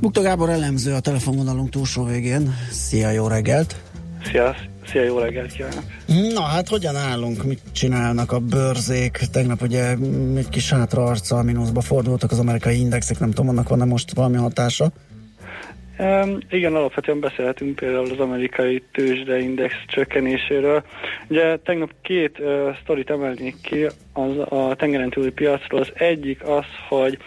Bukta 0.00 0.20
Gábor 0.20 0.48
elemző 0.48 0.94
a 0.94 1.00
telefonvonalunk 1.00 1.70
túlsó 1.70 2.04
végén. 2.04 2.54
Szia, 2.70 3.10
jó 3.10 3.26
reggelt! 3.26 3.76
Szia, 4.24 4.54
szia, 4.86 5.02
jó 5.02 5.18
reggelt 5.18 5.52
kívánok! 5.52 5.84
Na 6.34 6.42
hát 6.42 6.68
hogyan 6.68 6.96
állunk, 6.96 7.44
mit 7.44 7.60
csinálnak 7.72 8.32
a 8.32 8.38
bőrzék? 8.38 9.18
Tegnap 9.32 9.62
ugye 9.62 9.96
egy 10.36 10.48
kis 10.48 10.70
hátra 10.70 11.04
arccal 11.04 11.42
mínuszba 11.42 11.80
fordultak 11.80 12.30
az 12.30 12.38
amerikai 12.38 12.78
indexek, 12.78 13.18
nem 13.18 13.30
tudom, 13.30 13.48
annak 13.48 13.68
van-e 13.68 13.84
most 13.84 14.14
valami 14.14 14.36
hatása? 14.36 14.92
Um, 16.00 16.38
igen, 16.50 16.74
alapvetően 16.74 17.20
beszélhetünk 17.20 17.74
például 17.74 18.10
az 18.10 18.18
amerikai 18.18 18.82
tőzsdeindex 18.92 19.74
csökkenéséről. 19.86 20.82
Ugye 21.28 21.56
tegnap 21.56 21.90
két 22.02 22.38
uh, 22.38 22.76
sztorit 22.82 23.10
emelnék 23.10 23.56
ki 23.62 23.86
az 24.12 24.38
a 24.38 24.74
tengeren 24.76 25.10
túli 25.10 25.30
piacról. 25.30 25.80
Az 25.80 25.90
egyik 25.94 26.42
az, 26.42 26.64
hogy 26.88 27.18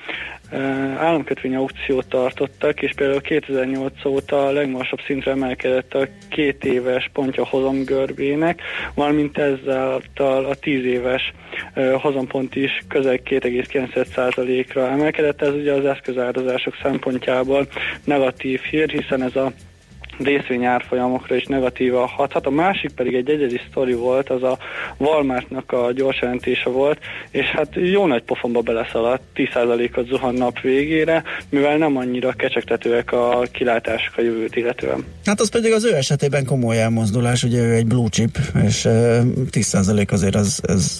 államkötvény 0.97 1.56
aukciót 1.56 2.08
tartottak, 2.08 2.82
és 2.82 2.91
például 2.95 3.21
2008 3.21 4.06
óta 4.06 4.45
a 4.45 4.51
legmagasabb 4.51 4.99
szintre 5.06 5.32
emelkedett 5.32 5.93
a 5.93 6.08
két 6.29 6.65
éves 6.65 7.10
pontja 7.13 7.45
hozamgörbének, 7.45 8.62
valamint 8.93 9.38
ezzel 9.38 10.01
a 10.15 10.56
10 10.60 10.86
éves 10.86 11.34
hozampont 12.01 12.56
is 12.56 12.84
közel 12.88 13.17
2,9%-ra 13.25 14.89
emelkedett. 14.89 15.41
Ez 15.41 15.53
ugye 15.53 15.73
az 15.73 15.86
eszközárazások 15.86 16.75
szempontjából 16.82 17.67
negatív 18.03 18.62
hír, 18.62 18.89
hiszen 18.89 19.23
ez 19.23 19.36
a 19.36 19.51
részvényárfolyamokra 20.19 21.36
is 21.36 21.45
negatíva 21.45 22.06
hathat. 22.06 22.45
A 22.45 22.49
másik 22.49 22.91
pedig 22.91 23.13
egy 23.13 23.30
egyedi 23.30 23.60
sztori 23.69 23.93
volt, 23.93 24.30
az 24.30 24.43
a 24.43 24.58
Walmartnak 24.97 25.71
a 25.71 25.91
gyors 25.91 26.21
jelentése 26.21 26.69
volt, 26.69 26.99
és 27.30 27.45
hát 27.45 27.67
jó 27.76 28.06
nagy 28.06 28.23
pofonba 28.23 28.62
beleszaladt, 28.62 29.23
10%-ot 29.36 30.08
zuhan 30.08 30.34
nap 30.34 30.60
végére, 30.60 31.23
mivel 31.49 31.78
nem 31.78 31.97
annyira 31.97 32.32
kecsegtetőek 32.32 33.12
a 33.12 33.41
kilátások 33.52 34.13
a 34.17 34.21
jövőt 34.21 34.56
illetően. 34.56 35.06
Hát 35.26 35.39
az 35.39 35.49
pedig 35.49 35.71
az 35.71 35.86
ő 35.86 35.95
esetében 35.95 36.45
komoly 36.45 36.82
elmozdulás, 36.82 37.43
ugye 37.43 37.62
ő 37.62 37.73
egy 37.73 37.88
blue 37.88 38.10
chip, 38.10 38.38
és 38.65 38.88
10% 39.52 40.12
azért 40.12 40.36
az, 40.36 40.62
ez 40.67 40.99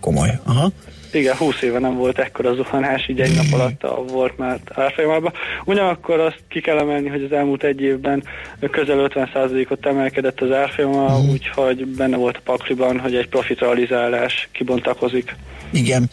komoly. 0.00 0.30
Aha. 0.44 0.70
Igen, 1.12 1.36
20 1.36 1.62
éve 1.62 1.78
nem 1.78 1.96
volt 1.96 2.18
ekkora 2.18 2.54
zuhanás, 2.54 3.08
így 3.08 3.20
egy 3.20 3.34
nap 3.34 3.60
alatt 3.60 4.10
volt 4.10 4.38
már 4.38 4.60
árfolyamában. 4.74 5.32
Ugyanakkor 5.64 6.20
azt 6.20 6.42
ki 6.48 6.60
kell 6.60 6.78
emelni, 6.78 7.08
hogy 7.08 7.22
az 7.22 7.32
elmúlt 7.32 7.64
egy 7.64 7.80
évben 7.80 8.24
közel 8.70 9.10
50%-ot 9.14 9.86
emelkedett 9.86 10.40
az 10.40 10.52
árfolyama, 10.52 11.22
mm. 11.22 11.28
úgyhogy 11.30 11.86
benne 11.86 12.16
volt 12.16 12.36
a 12.36 12.40
pakliban, 12.44 12.98
hogy 12.98 13.14
egy 13.14 13.28
profitrealizálás 13.28 14.48
kibontakozik. 14.52 15.36
Igen. 15.72 16.08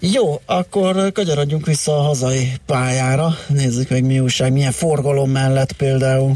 Jó, 0.00 0.40
akkor 0.46 1.12
kögyarodjunk 1.12 1.66
vissza 1.66 1.98
a 1.98 2.02
hazai 2.02 2.52
pályára. 2.66 3.28
Nézzük 3.48 3.88
meg 3.88 4.04
mi 4.04 4.20
újság, 4.20 4.52
milyen 4.52 4.72
forgalom 4.72 5.30
mellett 5.30 5.72
például. 5.72 6.32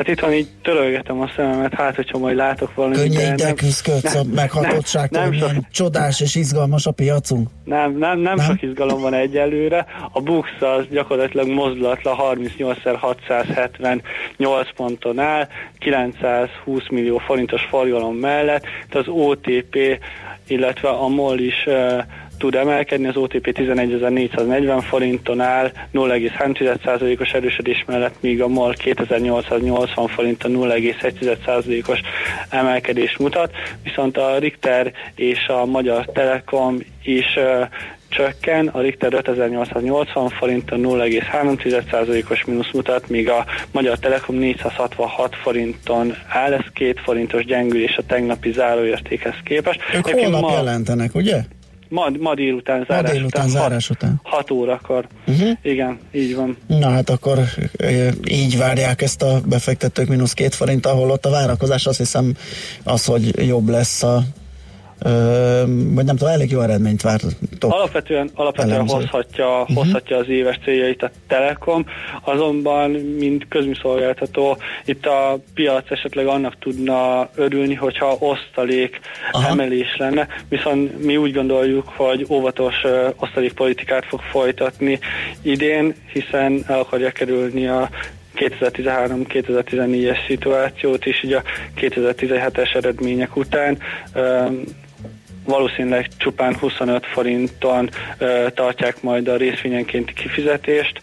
Hát 0.00 0.08
itthon 0.08 0.32
így 0.32 0.48
törölgetem 0.62 1.20
a 1.20 1.30
szememet, 1.36 1.74
hát 1.74 1.94
hogyha 1.94 2.18
majd 2.18 2.36
látok 2.36 2.74
valamit. 2.74 2.98
Könnyű 2.98 3.34
de 3.34 3.52
küzdködsz 3.52 4.14
a 4.14 4.22
meghatottságtól, 4.34 5.22
nem, 5.22 5.30
nem 5.30 5.66
csodás 5.72 6.20
és 6.20 6.34
izgalmas 6.34 6.86
a 6.86 6.90
piacunk. 6.90 7.48
Nem, 7.64 7.98
nem, 7.98 8.18
nem, 8.18 8.36
nem, 8.36 8.46
sok 8.46 8.62
izgalom 8.62 9.00
van 9.00 9.14
egyelőre. 9.14 9.86
A 10.12 10.20
Bux 10.20 10.48
az 10.60 10.84
gyakorlatilag 10.90 11.48
mozdulatlan 11.48 12.16
38x678 12.18 14.68
ponton 14.76 15.18
áll, 15.18 15.48
920 15.78 16.88
millió 16.90 17.18
forintos 17.18 17.62
forgalom 17.62 18.16
mellett, 18.16 18.62
tehát 18.62 19.08
az 19.08 19.14
OTP, 19.14 19.76
illetve 20.46 20.88
a 20.88 21.08
MOL 21.08 21.38
is 21.38 21.64
uh, 21.66 22.02
tud 22.40 22.54
emelkedni, 22.54 23.06
az 23.06 23.16
OTP 23.16 23.58
11.440 23.58 24.84
forinton 24.88 25.40
áll 25.40 25.70
0,3%-os 25.94 27.32
erősödés 27.32 27.84
mellett, 27.86 28.14
míg 28.20 28.42
a 28.42 28.48
MOL 28.48 28.74
2880 28.74 30.08
forinton 30.08 30.52
0,1%-os 30.54 32.00
emelkedés 32.50 33.16
mutat, 33.16 33.50
viszont 33.82 34.16
a 34.16 34.38
Richter 34.38 34.92
és 35.14 35.46
a 35.46 35.64
Magyar 35.64 36.04
Telekom 36.04 36.78
is 37.02 37.36
uh, 37.36 37.66
csökken, 38.08 38.66
a 38.66 38.80
Richter 38.80 39.12
5880 39.12 40.28
forinton 40.28 40.80
0,3%-os 40.82 42.44
mínusz 42.44 42.72
mutat, 42.72 43.08
míg 43.08 43.28
a 43.28 43.44
Magyar 43.72 43.98
Telekom 43.98 44.36
466 44.36 45.36
forinton 45.36 46.14
áll, 46.28 46.52
ez 46.52 46.64
két 46.74 47.00
forintos 47.00 47.44
gyengülés 47.44 47.96
a 47.96 48.02
tegnapi 48.06 48.52
záróértékhez 48.52 49.34
képest. 49.44 49.80
Ők 49.94 50.08
holnap 50.08 50.40
ma... 50.40 50.52
jelentenek, 50.52 51.14
ugye? 51.14 51.40
Ma, 51.90 52.08
ma 52.20 52.34
délután 52.34 52.84
zárás, 52.88 53.02
ma 53.02 53.12
délután 53.12 53.46
után, 53.46 53.60
zárás 53.60 53.90
után. 53.90 54.20
6 54.22 54.50
órakor. 54.50 55.06
Uh-huh. 55.26 55.50
Igen, 55.62 55.98
így 56.12 56.34
van. 56.34 56.56
Na 56.66 56.88
hát 56.88 57.10
akkor 57.10 57.38
így 58.24 58.58
várják 58.58 59.02
ezt 59.02 59.22
a 59.22 59.40
befektetők 59.46 60.08
mínusz 60.08 60.32
két 60.32 60.54
forint, 60.54 60.86
ahol 60.86 61.10
ott 61.10 61.26
a 61.26 61.30
várakozás 61.30 61.86
azt 61.86 61.98
hiszem 61.98 62.34
az, 62.84 63.04
hogy 63.04 63.46
jobb 63.46 63.68
lesz 63.68 64.02
a 64.02 64.22
vagy 65.94 66.04
nem 66.04 66.16
tudom, 66.16 66.32
elég 66.32 66.50
jó 66.50 66.60
eredményt 66.60 67.02
vártok. 67.02 67.30
Alapvetően, 67.60 68.30
alapvetően 68.34 68.88
hozhatja, 68.88 69.60
uh-huh. 69.60 69.76
hozhatja 69.76 70.16
az 70.16 70.28
éves 70.28 70.58
céljait 70.64 71.02
a 71.02 71.10
Telekom, 71.28 71.86
azonban, 72.24 72.90
mint 72.90 73.48
közműszolgáltató, 73.48 74.56
itt 74.84 75.06
a 75.06 75.38
piac 75.54 75.90
esetleg 75.90 76.26
annak 76.26 76.58
tudna 76.58 77.28
örülni, 77.34 77.74
hogyha 77.74 78.16
osztalék 78.18 79.00
Aha. 79.30 79.48
emelés 79.48 79.96
lenne, 79.98 80.28
viszont 80.48 81.04
mi 81.04 81.16
úgy 81.16 81.32
gondoljuk, 81.32 81.88
hogy 81.88 82.26
óvatos 82.28 82.74
osztalékpolitikát 83.16 84.04
fog 84.04 84.20
folytatni 84.20 84.98
idén, 85.42 85.94
hiszen 86.12 86.64
el 86.66 86.78
akarja 86.78 87.10
kerülni 87.10 87.66
a 87.66 87.88
2013-2014-es 88.36 90.26
szituációt 90.26 91.06
is, 91.06 91.24
így 91.24 91.32
a 91.32 91.42
2017-es 91.76 92.74
eredmények 92.74 93.36
után 93.36 93.78
valószínűleg 95.50 96.08
csupán 96.16 96.56
25 96.56 97.06
forinton 97.06 97.90
tartják 98.54 99.02
majd 99.02 99.28
a 99.28 99.36
részvényenkénti 99.36 100.12
kifizetést, 100.12 101.02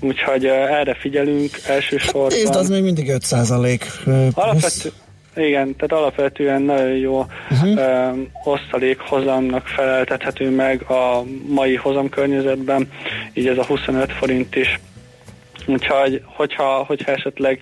úgyhogy 0.00 0.46
erre 0.46 0.94
figyelünk 0.94 1.50
elsősorban. 1.66 2.30
Hát, 2.44 2.56
az 2.56 2.68
még 2.68 2.82
mindig 2.82 3.08
5 3.08 3.22
százalék. 3.22 3.86
Alapvető, 4.32 4.92
igen, 5.36 5.76
tehát 5.76 6.02
alapvetően 6.02 6.62
nagyon 6.62 6.96
jó 6.96 7.26
uh-huh. 7.50 7.76
ö, 7.76 8.10
osztalék 8.44 8.98
hozamnak 8.98 9.66
feleltethető 9.66 10.50
meg 10.50 10.82
a 10.82 11.24
mai 11.46 11.74
hozamkörnyezetben, 11.74 12.90
így 13.32 13.46
ez 13.46 13.58
a 13.58 13.64
25 13.64 14.12
forint 14.12 14.56
is. 14.56 14.80
Úgyhogy, 15.66 16.22
hogyha, 16.24 16.84
hogyha 16.86 17.12
esetleg 17.12 17.58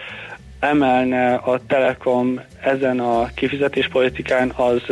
emelne 0.60 1.34
a 1.34 1.60
Telekom 1.66 2.40
ezen 2.62 3.00
a 3.00 3.30
kifizetéspolitikán, 3.34 4.52
az 4.56 4.82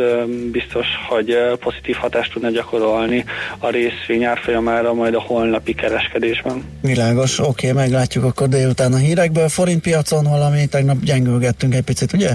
biztos, 0.51 0.85
hogy 1.07 1.37
pozitív 1.59 1.95
hatást 1.95 2.31
tudna 2.33 2.49
gyakorolni 2.49 3.25
a 3.59 3.69
részvény 3.69 4.23
árfolyamára 4.23 4.93
majd 4.93 5.13
a 5.13 5.21
holnapi 5.21 5.73
kereskedésben. 5.73 6.63
Világos, 6.81 7.39
oké, 7.39 7.71
meglátjuk 7.71 8.23
akkor 8.23 8.47
délután 8.47 8.93
a 8.93 8.97
hírekből. 8.97 9.49
Forintpiacon 9.49 10.23
valami 10.23 10.65
tegnap 10.67 10.97
gyengülgettünk 11.03 11.75
egy 11.75 11.83
picit, 11.83 12.13
ugye? 12.13 12.29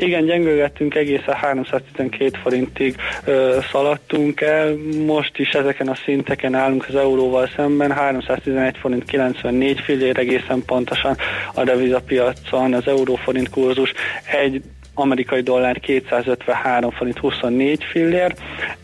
Igen, 0.00 0.24
gyengülgettünk, 0.24 0.94
egészen 0.94 1.34
312 1.34 2.38
forintig 2.42 2.96
ö, 3.24 3.58
szaladtunk 3.72 4.40
el, 4.40 4.76
most 5.06 5.38
is 5.38 5.50
ezeken 5.50 5.88
a 5.88 5.94
szinteken 5.94 6.54
állunk 6.54 6.84
az 6.88 6.94
euróval 6.94 7.50
szemben, 7.56 7.92
311 7.92 8.76
forint 8.76 9.04
94 9.04 9.80
fillér 9.80 10.18
egészen 10.18 10.62
pontosan 10.66 11.16
a 11.54 11.64
devizapiacon, 11.64 12.74
az 12.74 12.86
euróforint 12.86 13.50
kurzus 13.50 13.92
egy 14.32 14.62
amerikai 14.94 15.40
dollár 15.40 15.80
253 15.80 16.90
forint 16.90 17.18
24 17.18 17.84
fillér, 17.84 18.34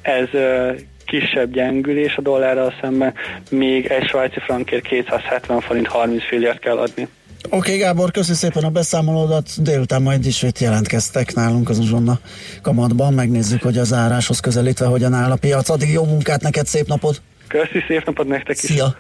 ez 0.03 0.29
ö, 0.33 0.73
kisebb 1.05 1.53
gyengülés 1.53 2.17
a 2.17 2.21
dollárral 2.21 2.75
szemben, 2.81 3.15
még 3.51 3.87
egy 3.87 4.09
svájci 4.09 4.41
frankért 4.41 4.87
270 4.87 5.61
forint 5.61 5.87
30 5.87 6.25
fillért 6.25 6.59
kell 6.59 6.79
adni. 6.79 7.09
Oké, 7.45 7.57
okay, 7.57 7.77
Gábor, 7.77 8.11
köszi 8.11 8.35
szépen 8.35 8.65
a 8.65 8.71
beszámolódat. 8.71 9.63
Délután 9.63 10.03
majd 10.03 10.27
ismét 10.27 10.59
jelentkeztek 10.59 11.35
nálunk 11.35 11.69
az 11.69 11.79
uzsonna 11.79 12.19
kamatban. 12.63 13.15
Megnézzük, 13.15 13.63
hogy 13.63 13.79
az 13.79 13.93
áráshoz 13.93 14.41
közelítve 14.41 14.87
hogyan 14.87 15.13
áll 15.13 15.31
a 15.31 15.37
piac. 15.37 15.69
Addig 15.69 15.93
jó 15.93 16.05
munkát 16.05 16.43
neked, 16.43 16.67
szép 16.67 16.87
napot! 16.87 17.23
Köszi, 17.49 17.85
szép 17.89 18.05
napot 18.05 18.27
nektek 18.27 18.63
is! 18.63 18.71
Szia! 18.71 18.97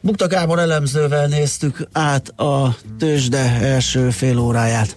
Bukta 0.00 0.26
Gábor 0.26 0.58
elemzővel 0.58 1.26
néztük 1.26 1.88
át 1.92 2.28
a 2.28 2.76
tőzsde 2.98 3.58
első 3.60 4.10
fél 4.10 4.38
óráját. 4.38 4.96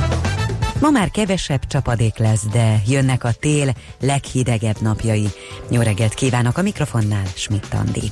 Ma 0.81 0.89
már 0.89 1.11
kevesebb 1.11 1.65
csapadék 1.67 2.17
lesz, 2.17 2.45
de 2.45 2.81
jönnek 2.87 3.23
a 3.23 3.31
tél 3.39 3.73
leghidegebb 3.99 4.81
napjai. 4.81 5.27
Jó 5.69 5.81
reggelt 5.81 6.13
kívánok 6.13 6.57
a 6.57 6.61
mikrofonnál, 6.61 7.25
Schmidt 7.35 7.73
Andi. 7.73 8.11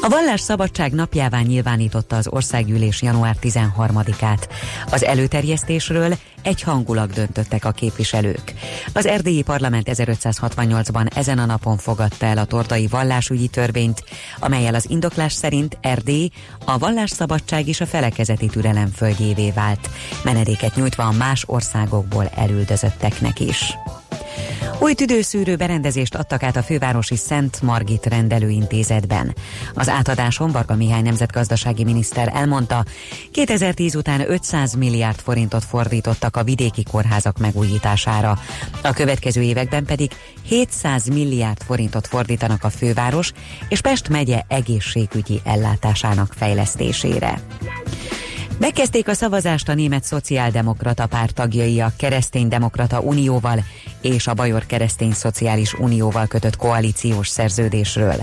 A 0.00 0.08
vallás 0.08 0.40
szabadság 0.40 0.92
napjává 0.92 1.40
nyilvánította 1.40 2.16
az 2.16 2.28
országgyűlés 2.28 3.02
január 3.02 3.36
13-át. 3.42 4.48
Az 4.90 5.04
előterjesztésről 5.04 6.14
egy 6.42 6.62
hangulag 6.62 7.10
döntöttek 7.10 7.64
a 7.64 7.70
képviselők. 7.70 8.54
Az 8.92 9.06
erdélyi 9.06 9.42
parlament 9.42 9.88
1568-ban 9.90 11.16
ezen 11.16 11.38
a 11.38 11.44
napon 11.44 11.76
fogadta 11.76 12.26
el 12.26 12.38
a 12.38 12.44
tordai 12.44 12.86
vallásügyi 12.86 13.48
törvényt, 13.48 14.04
amelyel 14.38 14.74
az 14.74 14.90
indoklás 14.90 15.32
szerint 15.32 15.78
Erdély 15.80 16.30
a 16.64 16.78
vallásszabadság 16.78 17.68
és 17.68 17.80
a 17.80 17.86
felekezeti 17.86 18.46
türelem 18.46 18.88
földjévé 18.88 19.50
vált, 19.50 19.90
menedéket 20.24 20.74
nyújtva 20.74 21.02
a 21.02 21.12
más 21.12 21.44
országokból 21.46 22.30
elüldözötteknek 22.34 23.40
is. 23.40 23.76
Új 24.80 24.94
tüdőszűrő 24.94 25.56
berendezést 25.56 26.14
adtak 26.14 26.42
át 26.42 26.56
a 26.56 26.62
fővárosi 26.62 27.16
Szent 27.16 27.62
Margit 27.62 28.06
rendelőintézetben. 28.06 29.34
Az 29.74 29.88
átadáson 29.88 30.50
Varga 30.50 30.74
Mihály 30.74 31.02
nemzetgazdasági 31.02 31.84
miniszter 31.84 32.30
elmondta, 32.34 32.84
2010 33.32 33.94
után 33.94 34.30
500 34.30 34.74
milliárd 34.74 35.18
forintot 35.18 35.64
fordítottak 35.64 36.36
a 36.36 36.44
vidéki 36.44 36.82
kórházak 36.82 37.38
megújítására. 37.38 38.38
A 38.82 38.92
következő 38.92 39.42
években 39.42 39.84
pedig 39.84 40.10
700 40.42 41.06
milliárd 41.06 41.62
forintot 41.62 42.06
fordítanak 42.06 42.64
a 42.64 42.70
főváros 42.70 43.32
és 43.68 43.80
Pest 43.80 44.08
megye 44.08 44.42
egészségügyi 44.48 45.40
ellátásának 45.44 46.34
fejlesztésére. 46.36 47.40
Bekezdték 48.60 49.08
a 49.08 49.14
szavazást 49.14 49.68
a 49.68 49.74
német 49.74 50.04
szociáldemokrata 50.04 51.06
párt 51.06 51.34
tagjai 51.34 51.80
a 51.80 51.92
kereszténydemokrata 51.96 53.00
unióval 53.00 53.64
és 54.00 54.26
a 54.26 54.34
Bajor 54.34 54.66
Keresztény 54.66 55.12
Szociális 55.12 55.74
Unióval 55.74 56.26
kötött 56.26 56.56
koalíciós 56.56 57.28
szerződésről. 57.28 58.16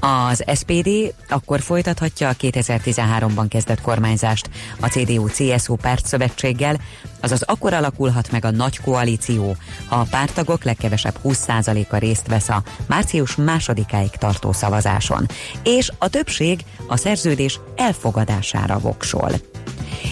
Az 0.00 0.44
SPD 0.54 0.88
akkor 1.28 1.60
folytathatja 1.60 2.28
a 2.28 2.32
2013-ban 2.32 3.46
kezdett 3.48 3.80
kormányzást 3.80 4.50
a 4.80 4.86
CDU-CSU 4.86 5.74
pártszövetséggel, 5.74 6.80
azaz 7.20 7.42
akkor 7.42 7.72
alakulhat 7.72 8.30
meg 8.30 8.44
a 8.44 8.50
nagy 8.50 8.80
koalíció, 8.80 9.56
ha 9.86 9.96
a 9.96 10.06
pártagok 10.10 10.64
legkevesebb 10.64 11.14
20%-a 11.24 11.96
részt 11.96 12.26
vesz 12.26 12.48
a 12.48 12.62
március 12.86 13.36
másodikáig 13.36 14.10
tartó 14.10 14.52
szavazáson, 14.52 15.26
és 15.62 15.92
a 15.98 16.08
többség 16.08 16.60
a 16.86 16.96
szerződés 16.96 17.60
elfogadására 17.76 18.78
voksol. 18.78 19.30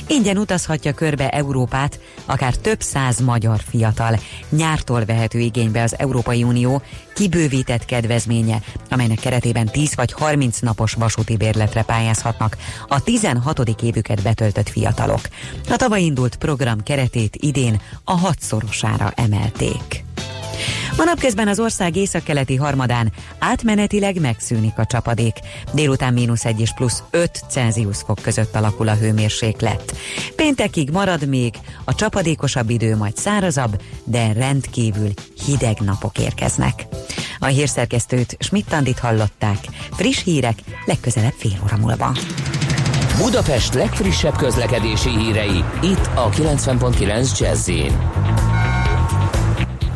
Ingyen 0.07 0.39
utazhatja 0.39 0.93
körbe 0.93 1.29
Európát, 1.31 2.01
akár 2.27 2.57
több 2.57 2.81
száz 2.81 3.21
magyar 3.21 3.61
fiatal. 3.69 4.19
Nyártól 4.49 5.05
vehető 5.05 5.39
igénybe 5.39 5.83
az 5.83 5.99
Európai 5.99 6.43
Unió 6.43 6.83
kibővített 7.15 7.85
kedvezménye, 7.85 8.63
amelynek 8.91 9.19
keretében 9.19 9.67
10 9.67 9.95
vagy 9.95 10.13
30 10.13 10.59
napos 10.59 10.93
vasúti 10.93 11.37
bérletre 11.37 11.83
pályázhatnak 11.83 12.57
a 12.89 13.03
16. 13.03 13.83
évüket 13.83 14.23
betöltött 14.23 14.69
fiatalok. 14.69 15.21
A 15.69 15.77
tavaly 15.77 16.03
indult 16.03 16.37
program 16.37 16.83
keretét 16.83 17.37
idén 17.37 17.81
a 18.05 18.13
hatszorosára 18.13 19.13
emelték. 19.17 20.04
Ma 20.97 21.05
napközben 21.05 21.49
az 21.49 21.61
ország 21.61 21.97
északkeleti 21.97 22.57
harmadán 22.57 23.13
átmenetileg 23.39 24.21
megszűnik 24.21 24.79
a 24.79 24.85
csapadék. 24.85 25.37
Délután 25.73 26.13
mínusz 26.13 26.45
1 26.45 26.61
és 26.61 26.73
plusz 26.75 27.03
5 27.11 27.45
Celsius 27.49 27.99
fok 28.07 28.19
között 28.23 28.55
alakul 28.55 28.89
a 28.89 28.95
hőmérséklet. 28.95 29.95
Péntekig 30.37 30.91
marad 30.91 31.29
még 31.29 31.55
a 31.85 31.95
csapadékosabb 31.95 32.71
idő, 32.71 32.97
majd 32.97 33.17
szárazabb, 33.17 33.83
de 34.05 34.33
rendkívül 34.33 35.13
hideg 35.45 35.79
napok 35.81 36.19
érkeznek. 36.19 36.87
A 37.39 37.47
hírszerkesztőt 37.47 38.37
Schmidt-Tandit 38.39 38.99
hallották. 38.99 39.59
Friss 39.91 40.23
hírek 40.23 40.59
legközelebb 40.87 41.35
fél 41.37 41.59
óra 41.65 41.77
múlva. 41.77 42.17
Budapest 43.19 43.75
legfrissebb 43.75 44.37
közlekedési 44.37 45.11
hírei 45.11 45.65
itt 45.83 46.09
a 46.15 46.31
90.9 46.31 47.39
jazz 47.39 47.71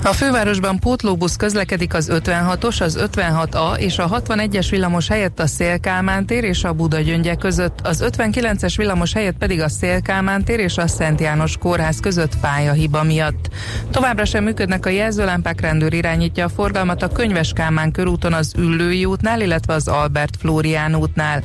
a 0.09 0.13
fővárosban 0.13 0.79
pótlóbusz 0.79 1.37
közlekedik 1.37 1.95
az 1.95 2.11
56-os, 2.13 2.81
az 2.81 2.99
56A 3.15 3.77
és 3.77 3.99
a 3.99 4.09
61-es 4.09 4.67
villamos 4.71 5.09
helyett 5.09 5.41
a 5.41 5.47
Szélkálmán 5.47 6.27
tér 6.27 6.45
és 6.45 6.65
a 6.65 6.73
Buda 6.73 7.01
gyöngye 7.01 7.35
között, 7.35 7.81
az 7.83 8.05
59-es 8.07 8.75
villamos 8.77 9.13
helyett 9.13 9.37
pedig 9.39 9.61
a 9.61 9.69
Szélkálmán 9.69 10.45
tér 10.45 10.59
és 10.59 10.77
a 10.77 10.87
Szent 10.87 11.21
János 11.21 11.57
kórház 11.57 12.01
között 12.01 12.39
pályahiba 12.41 13.03
miatt. 13.03 13.49
Továbbra 13.91 14.25
sem 14.25 14.45
működnek 14.45 14.87
a 14.87 14.91
jelzőlámpák, 14.91 15.61
rendőr 15.61 15.93
irányítja 15.93 16.45
a 16.45 16.49
forgalmat 16.49 17.03
a 17.03 17.09
Könyves 17.09 17.53
Kálmán 17.53 17.93
körúton 17.93 18.33
az 18.33 18.53
Üllői 18.57 19.05
útnál, 19.05 19.41
illetve 19.41 19.75
az 19.75 19.89
Albert 19.89 20.37
Flórián 20.39 20.95
útnál. 20.95 21.43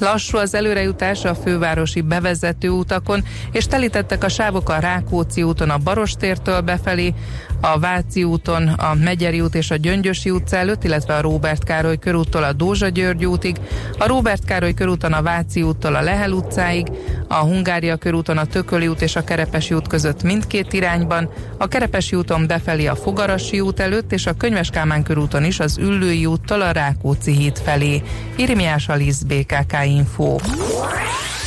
Lassú 0.00 0.38
az 0.38 0.54
előrejutás 0.54 1.24
a 1.24 1.34
fővárosi 1.34 2.00
bevezető 2.00 2.68
utakon, 2.68 3.24
és 3.52 3.66
telítettek 3.66 4.24
a 4.24 4.28
sávok 4.28 4.68
a 4.68 4.78
Rákóczi 4.78 5.42
úton 5.42 5.70
a 5.70 5.78
Barostértől 5.78 6.60
befelé, 6.60 7.14
a 7.60 7.78
Váci 7.78 8.24
úton 8.24 8.68
a 8.68 8.94
Megyeri 8.94 9.40
út 9.40 9.54
és 9.54 9.70
a 9.70 9.76
Gyöngyösi 9.76 10.30
utca 10.30 10.56
előtt, 10.56 10.84
illetve 10.84 11.14
a 11.14 11.20
Róbert 11.20 11.64
Károly 11.64 11.98
körúttól 11.98 12.42
a 12.42 12.52
Dózsa 12.52 12.88
György 12.88 13.24
útig, 13.24 13.56
a 13.98 14.06
Róbert 14.06 14.44
Károly 14.44 14.74
körúton 14.74 15.12
a 15.12 15.22
Váci 15.22 15.62
úttól 15.62 15.94
a 15.94 16.00
Lehel 16.00 16.32
utcáig, 16.32 16.86
a 17.28 17.34
Hungária 17.34 17.96
körúton 17.96 18.38
a 18.38 18.44
Tököli 18.44 18.88
út 18.88 19.02
és 19.02 19.16
a 19.16 19.24
Kerepesi 19.24 19.74
út 19.74 19.88
között 19.88 20.22
mindkét 20.22 20.72
irányban, 20.72 21.30
a 21.58 21.68
Kerepesi 21.68 22.16
úton 22.16 22.46
befelé 22.46 22.86
a 22.86 22.96
Fogarasi 22.96 23.60
út 23.60 23.80
előtt 23.80 24.12
és 24.12 24.26
a 24.26 24.36
Könyves 24.36 24.70
Kálmán 24.70 25.02
körúton 25.02 25.44
is 25.44 25.60
az 25.60 25.78
Üllői 25.78 26.26
úttól 26.26 26.60
a 26.60 26.70
Rákóczi 26.70 27.32
híd 27.32 27.58
felé. 27.58 28.02
Irmiás 28.36 28.88
Alisz 28.88 29.22
BKK 29.22 29.76
Info. 29.84 30.36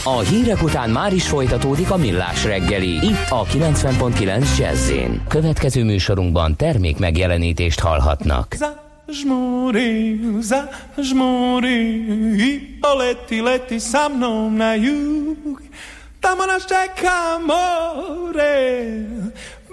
A 0.06 0.20
hírek 0.20 0.63
után 0.63 0.89
már 0.89 1.13
is 1.13 1.28
folytatódik 1.28 1.92
a 1.92 1.98
millás 1.98 2.44
reggeli. 2.44 2.89
Itt 2.89 3.30
a 3.30 3.46
90.9 3.46 4.58
jazz 4.58 4.92
Következő 5.28 5.84
műsorunkban 5.84 6.56
termék 6.56 7.00
megjelenítést 7.00 7.80
hallhatnak. 7.80 8.56
Zažmuri, 9.08 10.20
zažmuri 10.42 12.06
i 12.38 12.78
poleti, 12.80 13.42
leti 13.42 13.80
sa 13.80 14.10
mnom 14.10 14.56
na 14.56 14.74
jug. 14.74 15.62
Tamo 16.20 16.46
nas 16.46 16.66
čeka 16.66 17.39
more, 17.46 18.56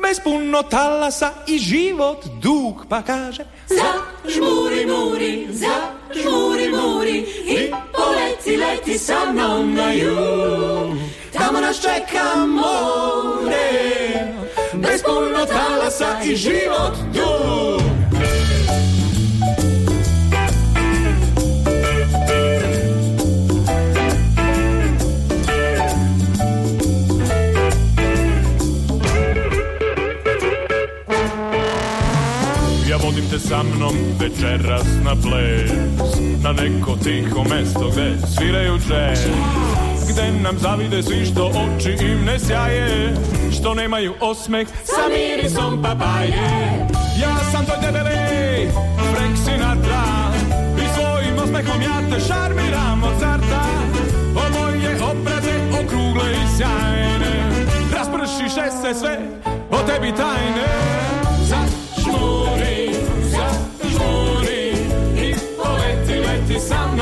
bez 0.02 0.20
puno 0.20 0.62
talasa 0.62 1.30
i 1.46 1.58
život 1.58 2.24
dug, 2.42 2.86
pa 2.88 3.02
kaže 3.02 3.44
Zažmuri, 3.68 4.86
muri, 4.86 5.48
zažmuri, 5.50 6.68
muri 6.68 7.18
i 7.46 7.70
poleti, 7.92 8.56
leti 8.56 8.98
sa 8.98 9.32
mnom 9.32 9.74
na 9.74 9.92
jug. 9.92 10.96
Tamo 11.32 11.60
nas 11.60 11.80
čeka 11.80 12.46
more, 12.46 13.70
bez 14.74 15.02
puno 15.02 15.46
talasa 15.46 16.20
i 16.24 16.36
život 16.36 16.94
dug. 17.14 17.89
Sa 33.48 33.62
mnom 33.62 33.94
večeras 34.20 34.86
na 35.04 35.14
ples. 35.22 35.70
Na 36.42 36.52
neko 36.52 36.96
tiho 37.04 37.44
mesto 37.44 37.90
gde 37.90 38.16
sviraju 38.36 38.78
džez. 38.78 39.20
Nigde 40.06 40.32
nam 40.42 40.58
zavide 40.58 41.02
svi 41.02 41.26
što 41.26 41.46
oči 41.46 41.96
im 42.06 42.24
ne 42.24 42.38
sjaje 42.38 43.14
Što 43.52 43.74
nemaju 43.74 44.14
osmeh 44.20 44.68
sa 44.84 45.08
mirisom 45.08 45.82
papaje. 45.82 46.86
Ja 47.22 47.36
sam 47.52 47.64
tvoj 47.64 47.78
debeli 47.82 48.70
Frank 49.12 49.36
Sinatra. 49.44 50.04
I 50.76 50.86
svojim 50.94 51.38
osmehom 51.38 51.82
ja 51.82 52.10
te 52.10 52.20
šarmiram 52.20 53.02
od 53.02 53.22
O 54.36 54.44
moje 54.58 54.96
obraze 55.02 55.56
okrugle 55.80 56.32
i 56.32 56.56
sjajne. 56.56 57.50
Raspršiše 57.94 58.70
se 58.82 58.98
sve 59.00 59.18
o 59.70 59.86
tebi 59.86 60.12
tajne 60.16 61.09
poleti, 66.68 66.99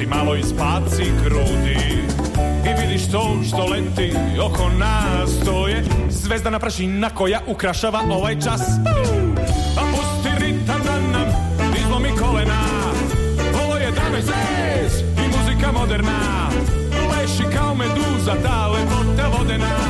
podigni 0.00 0.06
nos 0.06 0.06
i 0.06 0.06
malo 0.06 0.36
ispaci 0.36 1.12
grudi. 1.24 1.76
I 2.64 2.80
vidiš 2.80 3.10
to 3.10 3.36
što 3.48 3.66
leti 3.66 4.12
oko 4.42 4.68
nas 4.68 5.30
To 5.44 5.68
je 5.68 5.84
zvezdana 6.08 6.58
prašina 6.58 7.10
koja 7.10 7.40
ukrašava 7.46 8.00
ovaj 8.10 8.34
čas. 8.34 8.60
A 9.76 9.82
pusti 9.90 10.44
ritam 10.44 10.80
da 10.84 11.00
nam 11.00 11.28
izlomi 11.78 12.08
kolena. 12.18 12.60
Ovo 13.64 13.76
je 13.76 13.90
dame 13.90 14.18
i 15.24 15.38
muzika 15.38 15.72
moderna. 15.72 16.48
Leši 17.10 17.56
kao 17.56 17.74
meduza 17.74 18.34
ta 18.42 18.68
lepota 18.68 19.28
vodena 19.38 19.89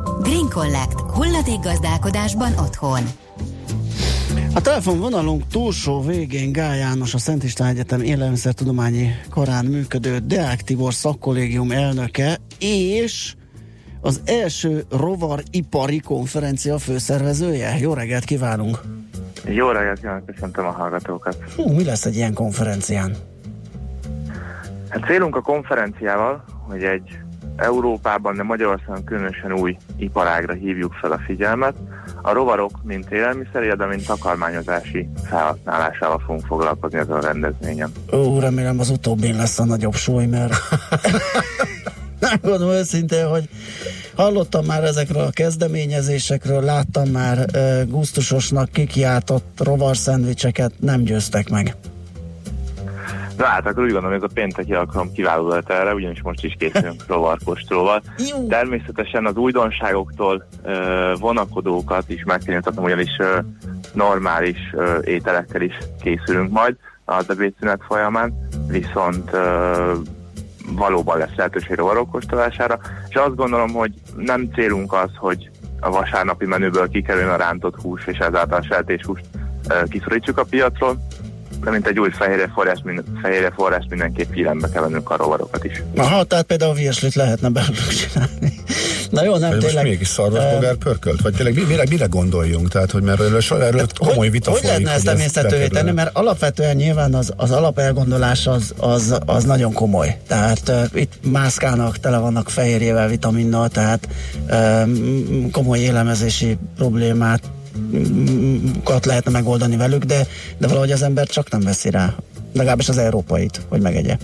Green 0.19 0.49
Collect. 0.49 0.99
Hulladék 0.99 1.59
gazdálkodásban 1.59 2.51
otthon. 2.57 3.01
A 4.53 4.61
telefonvonalunk 4.61 5.47
túlsó 5.47 6.01
végén 6.01 6.51
Gál 6.51 6.75
János, 6.75 7.13
a 7.13 7.17
Szent 7.17 7.43
István 7.43 7.69
Egyetem 7.69 8.01
élelmiszertudományi 8.01 9.09
karán 9.29 9.65
működő 9.65 10.17
Deák 10.17 10.61
Tibor 10.61 10.93
szakkollégium 10.93 11.71
elnöke, 11.71 12.37
és 12.59 13.33
az 14.01 14.21
első 14.25 14.85
rovaripari 14.89 15.99
konferencia 15.99 16.77
főszervezője. 16.77 17.77
Jó 17.79 17.93
reggelt 17.93 18.23
kívánunk! 18.23 18.79
Jó 19.45 19.69
reggelt 19.69 19.99
kívánok, 19.99 20.25
köszöntöm 20.25 20.65
a 20.65 20.71
hallgatókat. 20.71 21.37
Hú, 21.55 21.73
mi 21.73 21.83
lesz 21.83 22.05
egy 22.05 22.15
ilyen 22.15 22.33
konferencián? 22.33 23.15
Hát 24.89 25.05
célunk 25.05 25.35
a 25.35 25.41
konferenciával, 25.41 26.43
hogy 26.67 26.83
egy 26.83 27.17
Európában, 27.55 28.35
de 28.35 28.43
Magyarországon 28.43 29.03
különösen 29.03 29.53
új 29.53 29.77
iparágra 29.97 30.53
hívjuk 30.53 30.93
fel 30.93 31.11
a 31.11 31.19
figyelmet. 31.25 31.73
A 32.21 32.33
rovarok, 32.33 32.71
mint 32.83 33.11
élelmiszer, 33.11 33.77
de 33.77 33.85
mint 33.85 34.05
takarmányozási 34.05 35.09
felhasználásával 35.29 36.19
fogunk 36.25 36.45
foglalkozni 36.45 36.97
ezen 36.97 37.15
a 37.15 37.21
rendezvényen. 37.21 37.91
Ó, 38.13 38.39
remélem 38.39 38.79
az 38.79 38.89
utóbbin 38.89 39.35
lesz 39.35 39.59
a 39.59 39.65
nagyobb 39.65 39.95
súly, 39.95 40.25
mert 40.25 40.53
nem 42.19 42.37
gondolom 42.41 42.73
őszintén, 42.73 43.27
hogy 43.27 43.49
hallottam 44.15 44.65
már 44.65 44.83
ezekről 44.83 45.23
a 45.23 45.29
kezdeményezésekről, 45.29 46.61
láttam 46.61 47.09
már 47.09 47.37
uh, 47.37 47.89
gusztusosnak 47.89 48.69
kikiáltott 48.71 49.61
rovarszendvicseket, 49.63 50.73
nem 50.79 51.03
győztek 51.03 51.49
meg. 51.49 51.75
Na 53.41 53.47
hát 53.47 53.65
akkor 53.65 53.83
úgy 53.83 53.91
gondolom, 53.91 54.15
hogy 54.15 54.23
ez 54.23 54.29
a 54.29 54.33
pénteki 54.33 54.73
alkalom 54.73 55.11
kiváló 55.11 55.47
lehet 55.47 55.69
erre, 55.69 55.93
ugyanis 55.93 56.21
most 56.21 56.43
is 56.43 56.55
készülünk 56.59 57.03
rovarkóstolóval. 57.07 58.01
Természetesen 58.49 59.25
az 59.25 59.35
újdonságoktól 59.35 60.47
ö, 60.63 61.13
vonakodókat 61.19 62.09
is 62.09 62.23
meg 62.23 62.39
kell 62.39 62.53
nyugtatnom, 62.53 62.83
ugyanis 62.83 63.17
ö, 63.19 63.39
normális 63.93 64.57
ö, 64.73 64.99
ételekkel 65.03 65.61
is 65.61 65.77
készülünk 66.01 66.51
majd 66.51 66.75
az 67.05 67.29
ebédszünet 67.29 67.81
folyamán, 67.87 68.47
viszont 68.67 69.33
ö, 69.33 69.93
valóban 70.75 71.17
lesz 71.17 71.35
lehetőség 71.35 71.75
rovarok 71.75 72.11
kóstolására, 72.11 72.79
és 73.09 73.15
azt 73.15 73.35
gondolom, 73.35 73.73
hogy 73.73 73.93
nem 74.15 74.49
célunk 74.53 74.93
az, 74.93 75.09
hogy 75.15 75.49
a 75.79 75.89
vasárnapi 75.89 76.45
menüből 76.45 76.89
kikerüljön 76.89 77.29
a 77.29 77.35
rántott 77.35 77.81
hús, 77.81 78.07
és 78.07 78.17
ezáltal 78.17 78.59
a 78.59 78.63
sertéshúst 78.63 79.25
ö, 79.69 79.83
kiszorítsuk 79.89 80.37
a 80.37 80.43
piacról, 80.43 80.97
de 81.63 81.71
mint 81.71 81.87
egy 81.87 81.99
új 81.99 82.09
fehérje 82.09 82.51
forrás, 82.53 82.79
minden, 82.83 83.05
fehérje 83.21 83.51
forrás 83.55 83.85
mindenképp 83.89 84.31
figyelembe 84.31 84.69
kell 84.69 84.81
vennünk 84.81 85.09
a 85.09 85.15
rovarokat 85.15 85.63
is. 85.63 85.83
Aha, 85.95 86.23
tehát 86.23 86.45
például 86.45 86.73
virslit 86.73 87.15
lehetne 87.15 87.49
belőlük 87.49 87.87
csinálni. 87.87 88.53
Na 89.09 89.23
jó, 89.23 89.37
nem 89.37 89.49
Vagy 89.49 89.59
tényleg. 89.59 89.73
Most 89.73 89.83
mégis 89.83 90.07
szarvasbogár 90.07 90.75
pörkölt? 90.75 91.21
Vagy 91.21 91.33
tényleg 91.33 91.67
mire, 91.67 91.83
mire 91.89 92.05
gondoljunk? 92.05 92.69
Tehát, 92.69 92.91
hogy 92.91 93.03
mert 93.03 93.19
erről, 93.21 93.41
erről 93.49 93.85
komoly 93.97 94.15
hogy, 94.17 94.31
vita 94.31 94.51
hogy 94.51 94.59
folyik, 94.59 94.75
lehetne 94.75 94.91
ezt 94.91 95.07
emészhetővé 95.07 95.67
tenni, 95.67 95.91
mert 95.91 96.15
alapvetően 96.17 96.75
nyilván 96.75 97.13
az, 97.13 97.33
az 97.35 97.51
alapelgondolás 97.51 98.47
az, 98.47 98.73
az, 98.77 99.17
az 99.25 99.43
nagyon 99.43 99.73
komoly. 99.73 100.17
Tehát 100.27 100.61
uh, 100.69 101.01
itt 101.01 101.13
mászkálnak, 101.31 101.97
tele 101.97 102.17
vannak 102.17 102.49
fehérjével, 102.49 103.07
vitaminnal, 103.07 103.69
tehát 103.69 104.07
um, 104.49 105.51
komoly 105.51 105.79
élemezési 105.79 106.57
problémát 106.75 107.41
mm, 107.77 108.65
kat 108.83 109.05
lehetne 109.05 109.31
megoldani 109.31 109.77
velük, 109.77 110.03
de, 110.03 110.27
de 110.57 110.67
valahogy 110.67 110.91
az 110.91 111.01
ember 111.01 111.27
csak 111.27 111.49
nem 111.49 111.61
veszi 111.61 111.89
rá. 111.89 112.15
Legalábbis 112.53 112.89
az 112.89 112.97
európait, 112.97 113.61
hogy 113.69 113.81
megegye. 113.81 114.17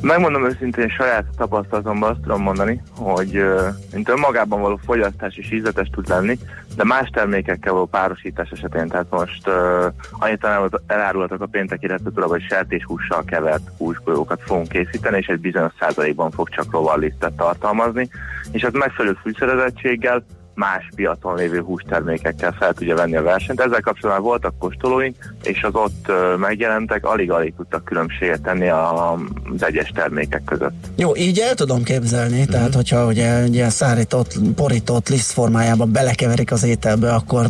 Megmondom 0.00 0.46
őszintén, 0.46 0.88
saját 0.88 1.24
tapasztalatomban 1.36 2.10
azt 2.10 2.20
tudom 2.20 2.42
mondani, 2.42 2.82
hogy 2.96 3.44
mint 3.92 4.08
önmagában 4.08 4.60
való 4.60 4.80
fogyasztás 4.84 5.36
is 5.36 5.52
ízletes 5.52 5.88
tud 5.88 6.08
lenni, 6.08 6.38
de 6.76 6.84
más 6.84 7.08
termékekkel 7.12 7.72
való 7.72 7.86
párosítás 7.86 8.50
esetén, 8.50 8.88
tehát 8.88 9.06
most 9.10 9.48
uh, 9.48 9.92
annyit 10.10 10.44
elárult- 10.44 10.80
elárulhatok 10.86 11.40
a 11.40 11.46
pénteki 11.46 11.86
receptúra, 11.86 12.26
hogy 12.26 12.42
sertéshússal 12.42 13.24
kevert 13.24 13.70
húsgolyókat 13.78 14.40
fogunk 14.42 14.68
készíteni, 14.68 15.16
és 15.18 15.26
egy 15.26 15.40
bizonyos 15.40 15.72
százalékban 15.78 16.30
fog 16.30 16.48
csak 16.48 16.72
rovarlisztet 16.72 17.32
tartalmazni, 17.32 18.08
és 18.50 18.62
az 18.62 18.72
megfelelő 18.72 19.16
fűszerezettséggel 19.22 20.24
más 20.54 20.88
piacon 20.94 21.36
lévő 21.36 21.60
hústermékekkel 21.60 22.54
fel 22.58 22.72
tudja 22.72 22.94
venni 22.94 23.16
a 23.16 23.22
versenyt. 23.22 23.60
Ezzel 23.60 23.80
kapcsolatban 23.80 24.24
voltak 24.24 24.58
kóstolóink, 24.58 25.16
és 25.42 25.62
az 25.62 25.74
ott 25.74 26.12
megjelentek, 26.38 27.06
alig-alig 27.06 27.54
tudtak 27.56 27.84
különbséget 27.84 28.42
tenni 28.42 28.68
az 28.68 29.62
egyes 29.62 29.92
termékek 29.94 30.44
között. 30.44 30.74
Jó, 30.96 31.16
így 31.16 31.38
el 31.38 31.54
tudom 31.54 31.82
képzelni, 31.82 32.36
mm-hmm. 32.36 32.50
tehát 32.50 32.74
hogyha 32.74 33.06
ugye 33.06 33.36
egy 33.42 33.54
ilyen 33.54 33.70
szárított, 33.70 34.38
porított 34.54 35.08
liszt 35.08 35.32
formájában 35.32 35.92
belekeverik 35.92 36.52
az 36.52 36.64
ételbe, 36.64 37.12
akkor 37.14 37.46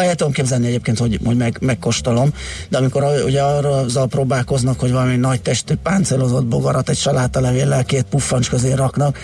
el 0.00 0.14
tudom 0.14 0.32
képzelni 0.32 0.66
egyébként, 0.66 0.98
hogy, 0.98 1.18
hogy 1.24 1.36
meg, 1.36 1.56
megkóstolom, 1.60 2.30
de 2.68 2.78
amikor 2.78 3.04
ugye 3.24 3.42
arra 3.42 3.70
azzal 3.70 4.06
próbálkoznak, 4.06 4.80
hogy 4.80 4.92
valami 4.92 5.16
nagy 5.16 5.42
testű 5.42 5.74
páncélozott 5.82 6.46
bogarat 6.46 6.88
egy 6.88 6.96
salátalevéllel 6.96 7.84
két 7.84 8.04
puffancs 8.04 8.50
közé 8.50 8.72
raknak, 8.72 9.18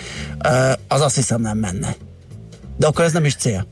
az 0.87 1.01
azt 1.01 1.15
hiszem 1.15 1.41
nem 1.41 1.57
menne. 1.57 1.95
De 2.81 2.87
akkor 2.87 3.05
ez 3.05 3.13
nem 3.13 3.25
is 3.25 3.35
cél. 3.35 3.67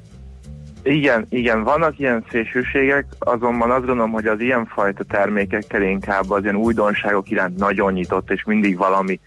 Igen, 0.84 1.26
igen, 1.30 1.64
vannak 1.64 2.00
ilyen 2.00 2.26
szélsőségek, 2.32 3.06
azonban 3.20 3.72
azt 3.72 3.86
gondolom, 3.86 4.12
hogy 4.12 4.26
az 4.26 4.40
ilyenfajta 4.40 5.04
termékekkel 5.04 5.82
inkább 5.82 6.30
az 6.30 6.44
ilyen 6.44 6.56
újdonságok 6.56 7.30
iránt 7.30 7.58
nagyon 7.58 7.94
nyitott, 7.94 8.32
és 8.32 8.44
mindig 8.44 8.78
valami 8.78 9.20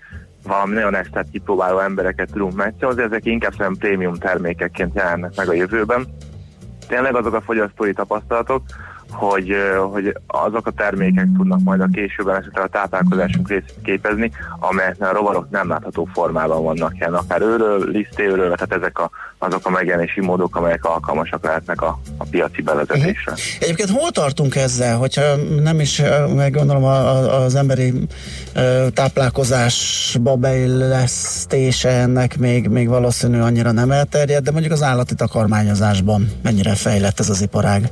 valami 0.46 0.74
nagyon 0.74 0.94
extra 0.94 1.24
kipróbáló 1.32 1.78
embereket 1.78 2.30
tudunk 2.32 2.54
megcélozni, 2.54 3.02
ezek 3.02 3.24
inkább 3.24 3.50
szerintem 3.50 3.88
prémium 3.88 4.14
termékekként 4.14 4.94
jelennek 4.94 5.36
meg 5.36 5.48
a 5.48 5.52
jövőben. 5.52 6.06
Tényleg 6.88 7.14
azok 7.14 7.34
a 7.34 7.40
fogyasztói 7.40 7.92
tapasztalatok, 7.92 8.62
hogy, 9.12 9.54
hogy 9.92 10.16
azok 10.26 10.66
a 10.66 10.70
termékek 10.70 11.28
tudnak 11.36 11.60
majd 11.64 11.80
a 11.80 11.88
későbben 11.92 12.36
esetleg 12.36 12.64
a 12.64 12.68
táplálkozásunk 12.68 13.48
részét 13.48 13.74
képezni, 13.82 14.30
amelyeknél 14.60 15.08
a 15.08 15.12
rovarok 15.12 15.50
nem 15.50 15.68
látható 15.68 16.08
formában 16.12 16.62
vannak 16.62 16.96
jelen, 16.98 17.14
akár 17.14 17.40
őről, 17.40 17.90
lisztéről, 17.90 18.54
tehát 18.54 18.72
ezek 18.82 18.98
a, 18.98 19.10
azok 19.38 19.66
a 19.66 19.70
megjelenési 19.70 20.20
módok, 20.20 20.56
amelyek 20.56 20.84
alkalmasak 20.84 21.44
lehetnek 21.44 21.82
a, 21.82 22.00
a 22.16 22.24
piaci 22.30 22.62
bevezetésre. 22.62 23.34
Egyébként 23.60 23.90
hol 23.90 24.10
tartunk 24.10 24.56
ezzel, 24.56 24.96
hogyha 24.96 25.22
nem 25.62 25.80
is 25.80 26.02
meg 26.36 26.52
gondolom 26.52 26.84
az 27.44 27.54
emberi 27.54 27.92
táplálkozásba 28.94 30.36
beillesztése 30.36 31.88
ennek 31.88 32.38
még, 32.38 32.68
még 32.68 32.88
valószínű 32.88 33.40
annyira 33.40 33.72
nem 33.72 33.90
elterjedt, 33.90 34.44
de 34.44 34.50
mondjuk 34.50 34.72
az 34.72 34.82
állati 34.82 35.14
takarmányozásban 35.14 36.30
mennyire 36.42 36.74
fejlett 36.74 37.20
ez 37.20 37.28
az 37.28 37.42
iparág? 37.42 37.90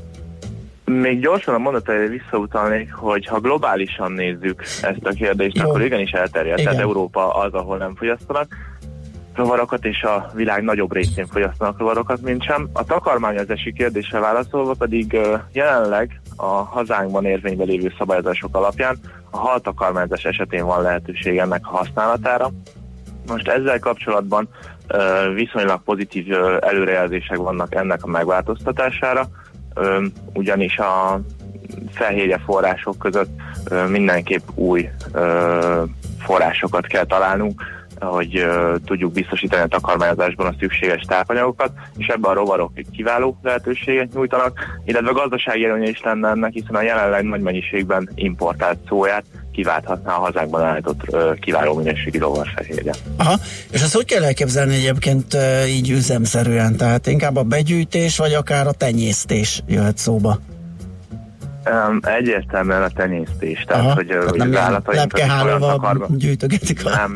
Még 0.98 1.20
gyorsan 1.20 1.54
a 1.54 1.58
mondatára 1.58 2.06
visszautalnék, 2.06 2.92
hogy 2.92 3.26
ha 3.26 3.40
globálisan 3.40 4.12
nézzük 4.12 4.62
ezt 4.62 5.04
a 5.04 5.10
kérdést, 5.10 5.56
Jó. 5.56 5.68
akkor 5.68 5.82
igenis 5.82 6.10
elterjedt. 6.10 6.60
Igen. 6.60 6.72
Tehát 6.72 6.86
Európa 6.86 7.34
az, 7.34 7.52
ahol 7.52 7.76
nem 7.76 7.94
fogyasztanak 7.94 8.56
rovarokat, 9.34 9.84
és 9.84 10.02
a 10.02 10.30
világ 10.34 10.62
nagyobb 10.62 10.94
részén 10.94 11.26
fogyasztanak 11.26 11.78
rovarokat, 11.78 12.20
mint 12.20 12.44
sem. 12.44 12.68
A 12.72 12.84
takarmányozási 12.84 13.72
kérdésre 13.72 14.18
válaszolva 14.18 14.74
pedig 14.78 15.18
jelenleg 15.52 16.20
a 16.36 16.46
hazánkban 16.46 17.24
érvényben 17.24 17.66
lévő 17.66 17.92
szabályozások 17.98 18.56
alapján 18.56 18.98
a 19.30 19.36
haltakarmányozás 19.36 20.24
esetén 20.24 20.64
van 20.66 20.82
lehetőség 20.82 21.38
ennek 21.38 21.66
a 21.66 21.76
használatára. 21.76 22.50
Most 23.26 23.48
ezzel 23.48 23.78
kapcsolatban 23.78 24.48
viszonylag 25.34 25.82
pozitív 25.82 26.26
előrejelzések 26.60 27.36
vannak 27.36 27.74
ennek 27.74 28.04
a 28.04 28.06
megváltoztatására, 28.08 29.28
ugyanis 30.32 30.78
a 30.78 31.20
fehérje 31.90 32.38
források 32.38 32.98
között 32.98 33.30
mindenképp 33.88 34.48
új 34.54 34.88
forrásokat 36.18 36.86
kell 36.86 37.04
találnunk, 37.04 37.62
hogy 38.06 38.36
ö, 38.36 38.74
tudjuk 38.84 39.12
biztosítani 39.12 39.62
a 39.62 39.66
takarmányozásban 39.66 40.46
a 40.46 40.54
szükséges 40.58 41.02
tápanyagokat, 41.02 41.72
és 41.96 42.06
ebben 42.06 42.30
a 42.30 42.34
rovarok 42.34 42.72
egy 42.74 42.86
kiváló 42.92 43.38
lehetőséget 43.42 44.14
nyújtanak, 44.14 44.58
illetve 44.84 45.10
gazdasági 45.10 45.64
előnye 45.64 45.88
is 45.88 46.00
lenne 46.02 46.28
ennek, 46.28 46.52
hiszen 46.52 46.74
a 46.74 46.82
jelenleg 46.82 47.24
nagy 47.24 47.40
mennyiségben 47.40 48.10
importált 48.14 48.78
szóját 48.88 49.24
kiválthatná 49.52 50.14
a 50.14 50.18
hazánkban 50.18 50.62
állított 50.62 51.00
ö, 51.06 51.32
kiváló 51.40 51.74
minőségi 51.74 52.18
rovarfehérje. 52.18 52.92
Aha, 53.16 53.34
és 53.70 53.82
ezt 53.82 53.94
hogy 53.94 54.04
kell 54.04 54.24
elképzelni 54.24 54.74
egyébként 54.74 55.34
ö, 55.34 55.64
így 55.64 55.90
üzemszerűen? 55.90 56.76
Tehát 56.76 57.06
inkább 57.06 57.36
a 57.36 57.42
begyűjtés, 57.42 58.16
vagy 58.16 58.34
akár 58.34 58.66
a 58.66 58.72
tenyésztés 58.72 59.62
jöhet 59.66 59.98
szóba? 59.98 60.38
Um, 61.66 62.00
egyértelműen 62.02 62.82
a 62.82 62.88
tenyésztés, 62.88 63.64
tehát 63.66 63.84
Aha, 63.84 63.94
hogy 63.94 64.10
ö, 64.10 64.12
tehát 64.12 64.30
hogy 64.30 64.38
nem 64.38 64.50
az 64.50 64.56
állatainkat 64.56 64.94
lepkehálóval 64.94 66.08
gyűjtögetik 66.08 66.86
a... 66.86 66.90
Nem. 66.90 67.14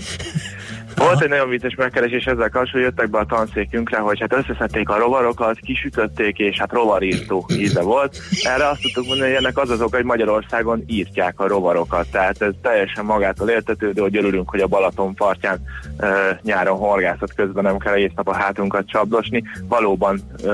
Volt 0.96 1.22
egy 1.22 1.28
nagyon 1.28 1.48
vicces 1.48 1.74
megkeresés 1.74 2.24
ezzel 2.24 2.48
kapcsolatban, 2.48 2.82
jöttek 2.82 3.10
be 3.10 3.18
a 3.18 3.24
tanszékünkre, 3.24 3.98
hogy 3.98 4.20
hát 4.20 4.32
összeszedték 4.32 4.88
a 4.88 4.98
rovarokat, 4.98 5.58
kisütötték, 5.60 6.38
és 6.38 6.58
hát 6.58 6.72
rovarírtó 6.72 7.46
íze 7.56 7.82
volt. 7.82 8.16
Erre 8.42 8.68
azt 8.68 8.80
tudtuk 8.80 9.06
mondani, 9.06 9.30
hogy 9.30 9.44
ennek 9.44 9.58
az 9.58 9.70
az 9.70 9.80
oka, 9.80 9.96
hogy 9.96 10.04
Magyarországon 10.04 10.84
írtják 10.86 11.40
a 11.40 11.48
rovarokat. 11.48 12.10
Tehát 12.10 12.42
ez 12.42 12.52
teljesen 12.62 13.04
magától 13.04 13.48
értetődő, 13.48 14.00
hogy 14.00 14.16
örülünk, 14.16 14.50
hogy 14.50 14.60
a 14.60 14.66
Balaton 14.66 15.14
partján 15.14 15.60
e, 15.96 16.40
nyáron 16.42 16.78
horgászat 16.78 17.34
közben 17.34 17.64
nem 17.64 17.78
kell 17.78 17.92
egész 17.92 18.12
nap 18.16 18.28
a 18.28 18.34
hátunkat 18.34 18.88
csapdosni. 18.88 19.42
Valóban, 19.68 20.20
e, 20.44 20.50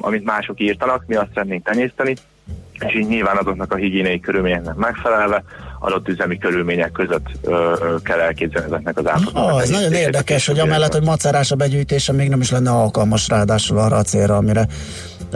amit 0.00 0.24
mások 0.24 0.60
írtanak, 0.60 1.04
mi 1.06 1.14
azt 1.14 1.30
szeretnénk 1.34 1.64
tenyészteni, 1.64 2.16
és 2.86 2.94
így 2.94 3.08
nyilván 3.08 3.36
azoknak 3.36 3.72
a 3.72 3.76
higiéniai 3.76 4.20
körülményeknek 4.20 4.74
megfelelve 4.74 5.42
adott 5.80 6.08
üzemi 6.08 6.38
körülmények 6.38 6.92
között 6.92 7.26
ö, 7.42 7.50
ö, 7.80 7.94
kell 8.02 8.18
elképzelni 8.18 8.66
ezeknek 8.66 8.98
az 8.98 9.06
állapotoknak. 9.08 9.52
Ah, 9.52 9.62
ez 9.62 9.68
nagyon 9.68 9.92
érdekes, 9.92 10.46
hogy 10.46 10.58
amellett, 10.58 10.92
hogy 10.92 11.04
macerás 11.04 11.50
a 11.50 11.56
begyűjtése, 11.56 12.12
még 12.12 12.28
nem 12.28 12.40
is 12.40 12.50
lenne 12.50 12.70
alkalmas 12.70 13.28
ráadásul 13.28 13.78
arra 13.78 13.96
a 13.96 14.02
célra, 14.02 14.36
amire 14.36 14.66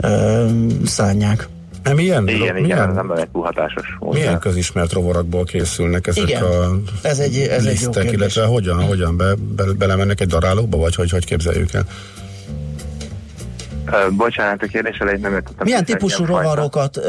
ö, 0.01 0.45
szánják. 0.85 1.47
Nem 1.83 1.99
ilyen? 1.99 2.27
Igen, 2.27 2.41
igen, 2.41 2.61
milyen, 2.61 2.93
nem 2.93 3.11
egy 3.11 3.27
túlhatásos 3.29 3.95
módszer. 3.99 4.21
milyen 4.23 4.39
közismert 4.39 4.91
rovarakból 4.93 5.43
készülnek 5.43 6.07
ezek 6.07 6.23
Igen, 6.29 6.43
a 6.43 6.47
ez 7.01 7.19
egy- 7.19 7.37
ez 7.37 7.57
egy 7.59 7.63
jó 7.65 7.69
lisztek, 7.69 8.11
illetve 8.11 8.45
hogyan, 8.45 8.83
hogyan 8.83 9.17
be, 9.17 9.33
be, 9.55 9.63
belemennek 9.77 10.19
egy 10.21 10.27
darálóba, 10.27 10.77
vagy 10.77 10.95
hogy, 10.95 11.09
hogy 11.11 11.25
képzeljük 11.25 11.73
el? 11.73 11.83
Bocsánat, 14.11 14.63
a 14.63 14.67
kérdés 14.67 14.97
elejét 14.97 15.21
nem 15.21 15.33
értettem. 15.33 15.63
Milyen 15.63 15.85
típusú 15.85 16.25
rovarokat 16.25 16.97
ö, 16.97 17.01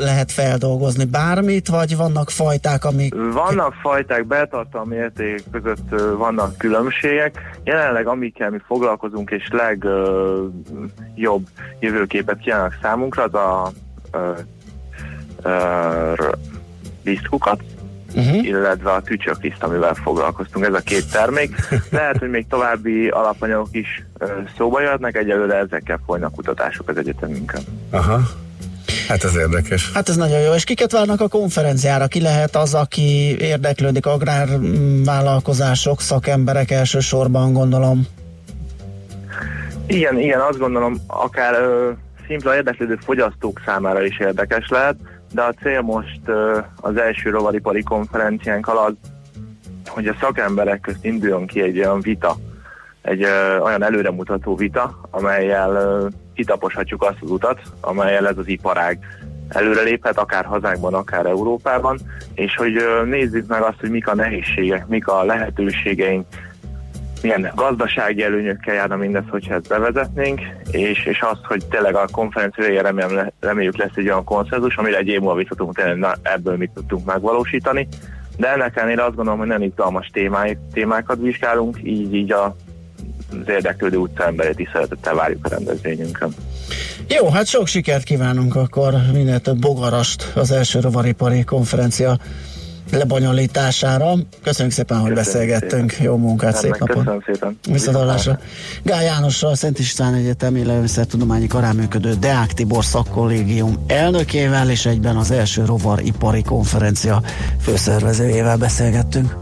lehet 0.00 0.32
feldolgozni? 0.32 1.04
Bármit, 1.04 1.68
vagy 1.68 1.96
vannak 1.96 2.30
fajták, 2.30 2.84
amik... 2.84 3.14
Vannak 3.32 3.74
fajták, 3.82 4.26
beltartalmi 4.26 4.96
értékek 4.96 5.42
között 5.52 5.90
ö, 5.90 6.16
vannak 6.16 6.56
különbségek. 6.56 7.58
Jelenleg 7.64 8.06
amikkel 8.06 8.50
mi 8.50 8.58
foglalkozunk 8.66 9.30
és 9.30 9.48
legjobb 9.50 11.46
jövőképet 11.78 12.38
kívánnak 12.38 12.78
számunkra, 12.82 13.22
az 13.22 13.34
a 13.34 13.72
ö, 14.12 14.32
ö, 15.42 16.28
lisztkukat, 17.04 17.62
Uh-huh. 18.14 18.46
illetve 18.46 18.90
a 18.90 19.00
tücsökliszt, 19.00 19.62
amivel 19.62 19.94
foglalkoztunk. 19.94 20.64
Ez 20.64 20.74
a 20.74 20.80
két 20.80 21.10
termék. 21.10 21.54
Lehet, 21.90 22.18
hogy 22.18 22.30
még 22.30 22.46
további 22.48 23.08
alapanyagok 23.08 23.68
is 23.70 24.04
szóba 24.56 24.80
jöhetnek, 24.80 25.16
egyelőre 25.16 25.56
ezekkel 25.56 26.00
folynak 26.06 26.34
kutatások 26.34 26.88
az 26.88 26.96
egyetemünkön. 26.96 27.60
Aha. 27.90 28.20
Hát 29.08 29.24
ez 29.24 29.36
érdekes. 29.36 29.92
Hát 29.92 30.08
ez 30.08 30.16
nagyon 30.16 30.40
jó. 30.40 30.52
És 30.52 30.64
kiket 30.64 30.92
várnak 30.92 31.20
a 31.20 31.28
konferenciára? 31.28 32.06
Ki 32.06 32.20
lehet 32.20 32.56
az, 32.56 32.74
aki 32.74 33.36
érdeklődik? 33.40 34.06
Agrárvállalkozások, 34.06 36.00
szakemberek 36.00 36.70
elsősorban, 36.70 37.52
gondolom. 37.52 38.06
Igen, 39.86 40.18
igen, 40.18 40.40
azt 40.40 40.58
gondolom, 40.58 40.96
akár 41.06 41.54
ö, 41.54 41.90
szimpla 42.26 42.54
érdeklődő 42.54 42.98
fogyasztók 43.04 43.60
számára 43.64 44.04
is 44.04 44.18
érdekes 44.18 44.68
lehet, 44.68 44.96
de 45.32 45.42
a 45.42 45.52
cél 45.52 45.80
most 45.80 46.20
az 46.80 46.96
első 46.96 47.30
rovaripari 47.30 47.82
konferenciánk 47.82 48.68
alatt, 48.68 48.98
hogy 49.86 50.06
a 50.06 50.16
szakemberek 50.20 50.80
közt 50.80 51.04
induljon 51.04 51.46
ki 51.46 51.62
egy 51.62 51.78
olyan 51.78 52.00
vita, 52.00 52.36
egy 53.02 53.24
olyan 53.62 53.82
előremutató 53.82 54.56
vita, 54.56 55.00
amelyel 55.10 56.08
kitaposhatjuk 56.34 57.02
azt 57.02 57.18
az 57.20 57.30
utat, 57.30 57.60
amelyel 57.80 58.28
ez 58.28 58.38
az 58.38 58.48
iparág 58.48 58.98
előreléphet, 59.48 60.18
akár 60.18 60.44
hazánkban, 60.44 60.94
akár 60.94 61.26
Európában, 61.26 61.98
és 62.34 62.56
hogy 62.56 62.76
nézzük 63.04 63.46
meg 63.46 63.62
azt, 63.62 63.80
hogy 63.80 63.90
mik 63.90 64.08
a 64.08 64.14
nehézségek, 64.14 64.86
mik 64.86 65.08
a 65.08 65.24
lehetőségeink, 65.24 66.26
milyen 67.22 67.52
gazdasági 67.54 68.22
előnyökkel 68.22 68.74
járna 68.74 68.96
mindez, 68.96 69.22
hogyha 69.30 69.54
ezt 69.54 69.68
bevezetnénk, 69.68 70.40
és, 70.70 71.04
és 71.04 71.20
azt, 71.20 71.44
hogy 71.44 71.66
tényleg 71.66 71.94
a 71.94 72.08
konferencia 72.12 72.82
remélem, 72.82 73.32
reméljük 73.40 73.76
lesz 73.76 73.90
egy 73.94 74.06
olyan 74.06 74.24
konszenzus, 74.24 74.76
amire 74.76 74.96
egy 74.96 75.08
év 75.08 75.20
múlva 75.20 75.72
tényleg, 75.72 75.96
na, 75.96 76.14
ebből 76.22 76.56
mit 76.56 76.70
tudtunk 76.74 77.04
megvalósítani, 77.04 77.88
de 78.36 78.52
ennek 78.52 78.76
ellenére 78.76 79.04
azt 79.04 79.14
gondolom, 79.14 79.38
hogy 79.38 79.48
nem 79.48 79.62
izgalmas 79.62 80.10
témák, 80.12 80.58
témákat 80.72 81.18
vizsgálunk, 81.20 81.78
így, 81.82 82.14
így 82.14 82.32
a, 82.32 82.56
az 83.30 83.48
érdeklődő 83.48 83.96
utca 83.96 84.26
emberét 84.26 84.58
is 84.58 84.68
szeretettel 84.72 85.14
várjuk 85.14 85.44
a 85.44 85.48
rendezvényünkön. 85.48 86.34
Jó, 87.08 87.28
hát 87.28 87.46
sok 87.46 87.66
sikert 87.66 88.02
kívánunk 88.02 88.56
akkor 88.56 88.94
minél 89.12 89.40
több 89.40 89.58
bogarast 89.58 90.32
az 90.34 90.50
első 90.50 90.80
rovaripari 90.80 91.44
konferencia 91.44 92.18
lebonyolítására. 92.90 94.14
Köszönjük 94.42 94.74
szépen, 94.74 94.98
hogy 94.98 95.12
köszönjük 95.12 95.48
beszélgettünk. 95.48 95.90
Szépen. 95.90 96.06
Jó 96.06 96.16
munkát, 96.16 96.56
szép 96.56 96.78
napot. 96.78 96.96
Köszönöm 96.96 97.22
szépen. 97.26 97.58
Viszontlátásra. 97.68 98.38
Gál 98.82 99.02
Jánosra, 99.02 99.48
a 99.48 99.54
Szent 99.54 99.78
István 99.78 100.14
Egyetem 100.14 100.56
Élelmiszertudományi 100.56 101.46
Karán 101.46 101.76
működő 101.76 102.14
Deák 102.14 102.52
Tibor 102.52 102.84
szakkollégium 102.84 103.84
elnökével 103.86 104.70
és 104.70 104.86
egyben 104.86 105.16
az 105.16 105.30
első 105.30 105.64
rovaripari 105.64 106.42
konferencia 106.42 107.22
főszervezőjével 107.60 108.56
beszélgettünk. 108.56 109.36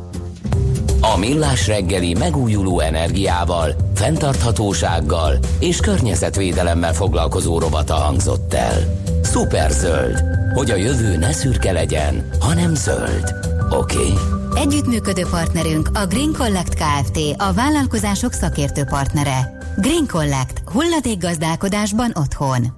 A 1.01 1.17
Millás 1.19 1.67
reggeli 1.67 2.15
megújuló 2.15 2.81
energiával, 2.81 3.77
fenntarthatósággal 3.95 5.39
és 5.59 5.77
környezetvédelemmel 5.81 6.93
foglalkozó 6.93 7.59
robata 7.59 7.95
hangzott 7.95 8.55
el. 8.55 9.07
Szuperzöld, 9.29 10.23
hogy 10.53 10.71
a 10.71 10.77
jövő 10.77 11.17
ne 11.17 11.33
szürke 11.33 11.73
legyen, 11.73 12.29
hanem 12.41 12.75
zöld. 12.75 13.35
Oké? 13.71 13.97
Okay? 13.97 14.13
Együttműködő 14.55 15.23
partnerünk 15.31 15.89
a 15.95 16.07
Green 16.07 16.33
Collect 16.33 16.75
Kft. 16.75 17.19
a 17.37 17.53
vállalkozások 17.53 18.33
szakértő 18.33 18.85
partnere. 18.85 19.59
Green 19.77 20.07
Collect. 20.07 20.63
Hulladékgazdálkodásban 20.73 22.13
otthon. 22.15 22.78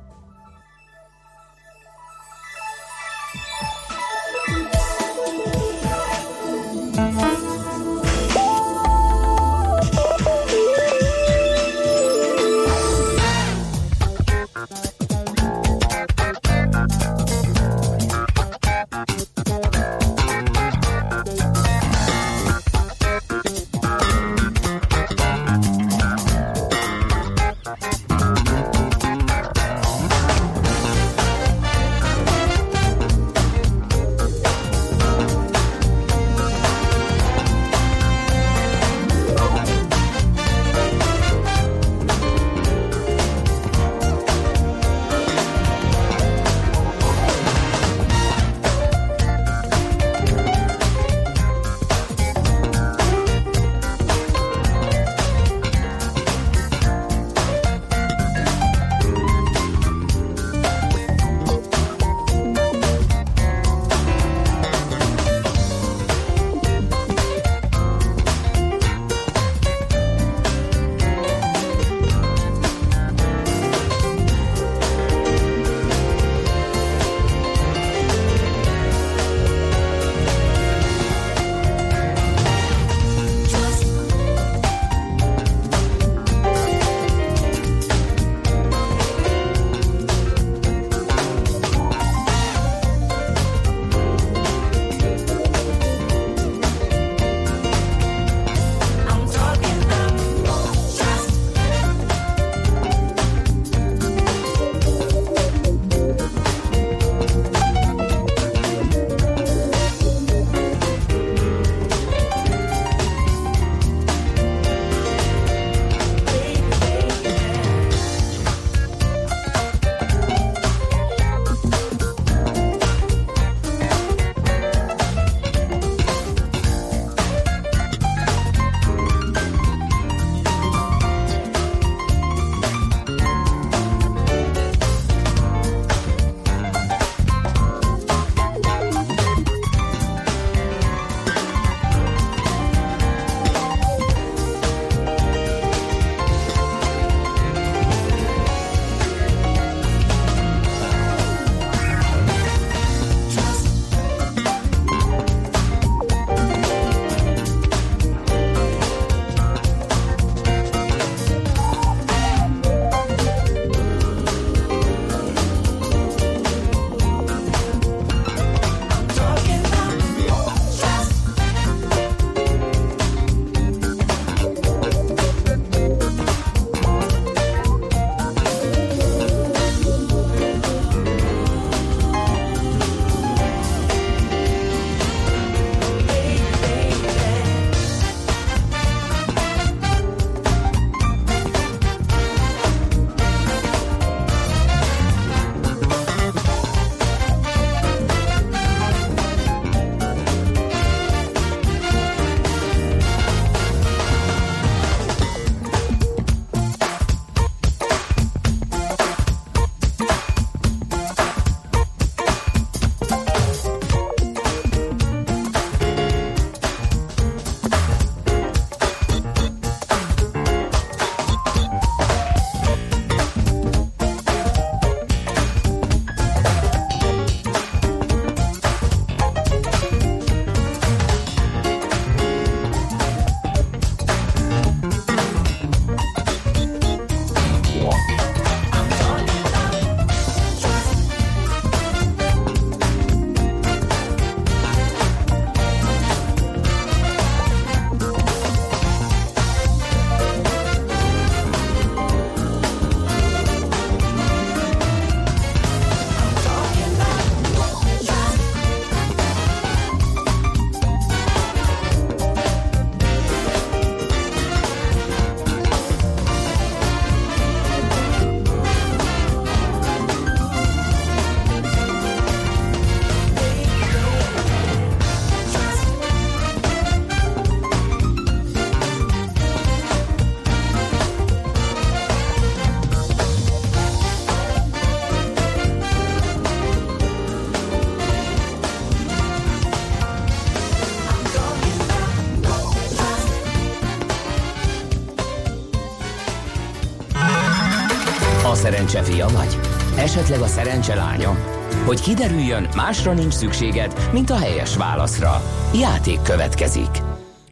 A 298.51 298.55
szerencse 298.55 299.03
fia 299.03 299.29
vagy? 299.29 299.59
Esetleg 299.97 300.41
a 300.41 300.47
szerencse 300.47 300.95
lánya? 300.95 301.39
Hogy 301.87 302.01
kiderüljön, 302.01 302.69
másra 302.77 303.13
nincs 303.13 303.33
szükséged, 303.33 304.09
mint 304.13 304.31
a 304.31 304.37
helyes 304.37 304.77
válaszra. 304.77 305.43
Játék 305.75 306.23
következik. 306.23 307.03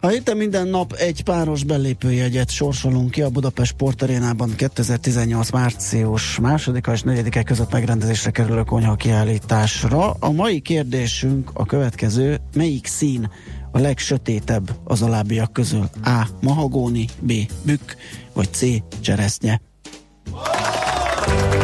A 0.00 0.06
héten 0.06 0.36
minden 0.36 0.68
nap 0.68 0.92
egy 0.92 1.22
páros 1.22 1.64
belépőjegyet 1.64 2.50
sorsolunk 2.50 3.10
ki 3.10 3.22
a 3.22 3.28
Budapest 3.28 3.70
Sportarénában 3.70 4.54
2018 4.56 5.50
március 5.50 6.38
másodika 6.38 6.92
és 6.92 7.02
negyedike 7.02 7.42
között 7.42 7.72
megrendezésre 7.72 8.30
kerülő 8.30 8.62
konyha 8.62 8.94
kiállításra. 8.94 10.10
A 10.10 10.30
mai 10.30 10.60
kérdésünk 10.60 11.50
a 11.52 11.66
következő, 11.66 12.40
melyik 12.54 12.86
szín 12.86 13.30
a 13.72 13.78
legsötétebb 13.78 14.70
az 14.84 15.02
alábbiak 15.02 15.52
közül? 15.52 15.88
A. 16.04 16.26
Mahagóni, 16.40 17.08
B. 17.20 17.32
Bükk, 17.62 17.92
vagy 18.32 18.48
C. 18.52 18.64
Cseresznye. 19.00 19.60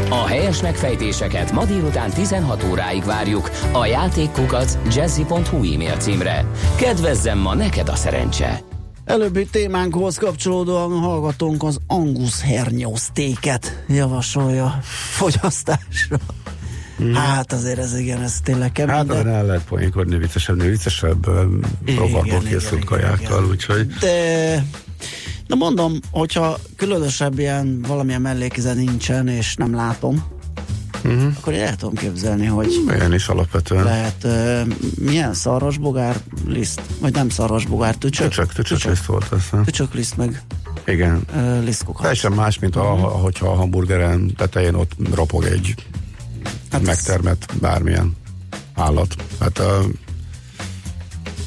A 0.09 0.27
helyes 0.27 0.63
megfejtéseket 0.63 1.53
ma 1.53 1.65
délután 1.65 2.11
16 2.11 2.65
óráig 2.71 3.05
várjuk 3.05 3.51
a 3.73 3.87
játékkukac 3.87 4.79
jazzy.hu 4.95 5.57
e-mail 5.57 5.97
címre. 5.97 6.47
Kedvezzem 6.77 7.39
ma 7.39 7.55
neked 7.55 7.89
a 7.89 7.95
szerencse! 7.95 8.61
Előbbi 9.05 9.47
témánkhoz 9.47 10.17
kapcsolódóan 10.17 10.99
hallgatónk 10.99 11.63
az 11.63 11.79
Angus 11.87 12.43
hernyósztéket 12.43 13.85
javasolja 13.89 14.79
fogyasztásra. 15.17 16.17
Hmm. 16.97 17.15
Hát 17.15 17.53
azért 17.53 17.79
ez 17.79 17.99
igen, 17.99 18.23
ez 18.23 18.41
tényleg 18.41 18.73
kemény. 18.73 18.95
Hát 18.95 19.07
de... 19.07 19.15
el 19.15 19.47
lehet 19.47 19.65
poénkodni 19.65 20.19
viccesebb, 20.19 20.63
viccesebb 20.63 21.27
rovarból 21.97 22.43
készült 22.43 22.85
kajákkal, 22.85 23.45
úgyhogy... 23.45 23.87
De 23.87 24.65
Na 25.47 25.55
mondom, 25.55 25.99
hogyha 26.11 26.59
különösebb 26.77 27.39
ilyen 27.39 27.83
valamilyen 27.89 28.21
mellékize 28.21 28.73
nincsen, 28.73 29.29
és 29.29 29.57
nem 29.57 29.75
látom, 29.75 30.25
uh-huh. 31.05 31.33
akkor 31.37 31.53
én 31.53 31.63
el 31.63 31.77
tudom 31.77 31.95
képzelni, 31.95 32.47
hogy 32.47 32.83
Milyen 32.87 33.15
is 33.15 33.29
alapvetően. 33.29 33.85
Lehet, 33.85 34.25
uh, 34.25 34.61
milyen 34.99 35.35
szarvasbogár 35.35 36.17
liszt, 36.47 36.81
vagy 37.01 37.13
nem 37.13 37.29
szarvasbogár, 37.29 37.95
tücsök? 37.95 38.29
Tücsök, 38.29 38.53
tücsök, 38.53 38.67
tücsök 38.67 38.91
liszt 38.91 39.05
volt 39.05 39.29
azt. 39.29 39.55
Tücsök 39.65 39.95
liszt 39.95 40.17
meg 40.17 40.43
igen. 40.87 41.25
Uh, 41.35 41.65
liszkokat. 41.65 42.03
Teljesen 42.03 42.33
más, 42.33 42.59
mint 42.59 42.77
uh-huh. 42.77 43.05
a, 43.05 43.09
hogyha 43.09 43.49
a 43.49 43.55
hamburgeren 43.55 44.35
tetején 44.37 44.75
ott 44.75 44.93
ropog 45.15 45.45
egy 45.45 45.75
hát 46.71 46.83
megtermett 46.83 47.53
bármilyen 47.61 48.17
állat. 48.75 49.15
Hát 49.41 49.59
uh, 49.59 49.85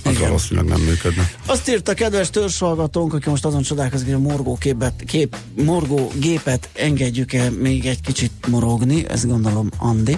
az 0.08 0.16
Igen. 0.16 0.28
valószínűleg 0.28 0.70
nem 0.70 0.82
működne. 0.82 1.30
Azt 1.46 1.70
írta 1.70 1.92
a 1.92 1.96
kedves 1.96 2.30
törzshallgatónk, 2.30 3.14
aki 3.14 3.30
most 3.30 3.46
azon 3.46 3.62
csodálkozik, 3.62 4.06
hogy 4.06 4.16
a 4.16 4.20
morgó, 4.20 4.56
képet, 4.56 5.04
kép, 5.06 5.36
morgó 5.64 6.12
gépet 6.20 6.70
engedjük-e 6.74 7.50
még 7.50 7.86
egy 7.86 8.02
kicsit 8.02 8.32
morogni, 8.48 9.06
ezt 9.10 9.28
gondolom 9.28 9.70
Andi. 9.78 10.18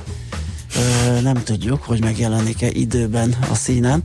Ö, 0.76 1.22
nem 1.22 1.44
tudjuk, 1.44 1.84
hogy 1.84 2.02
megjelenik-e 2.02 2.70
időben 2.72 3.36
a 3.52 3.56
színen, 3.56 4.04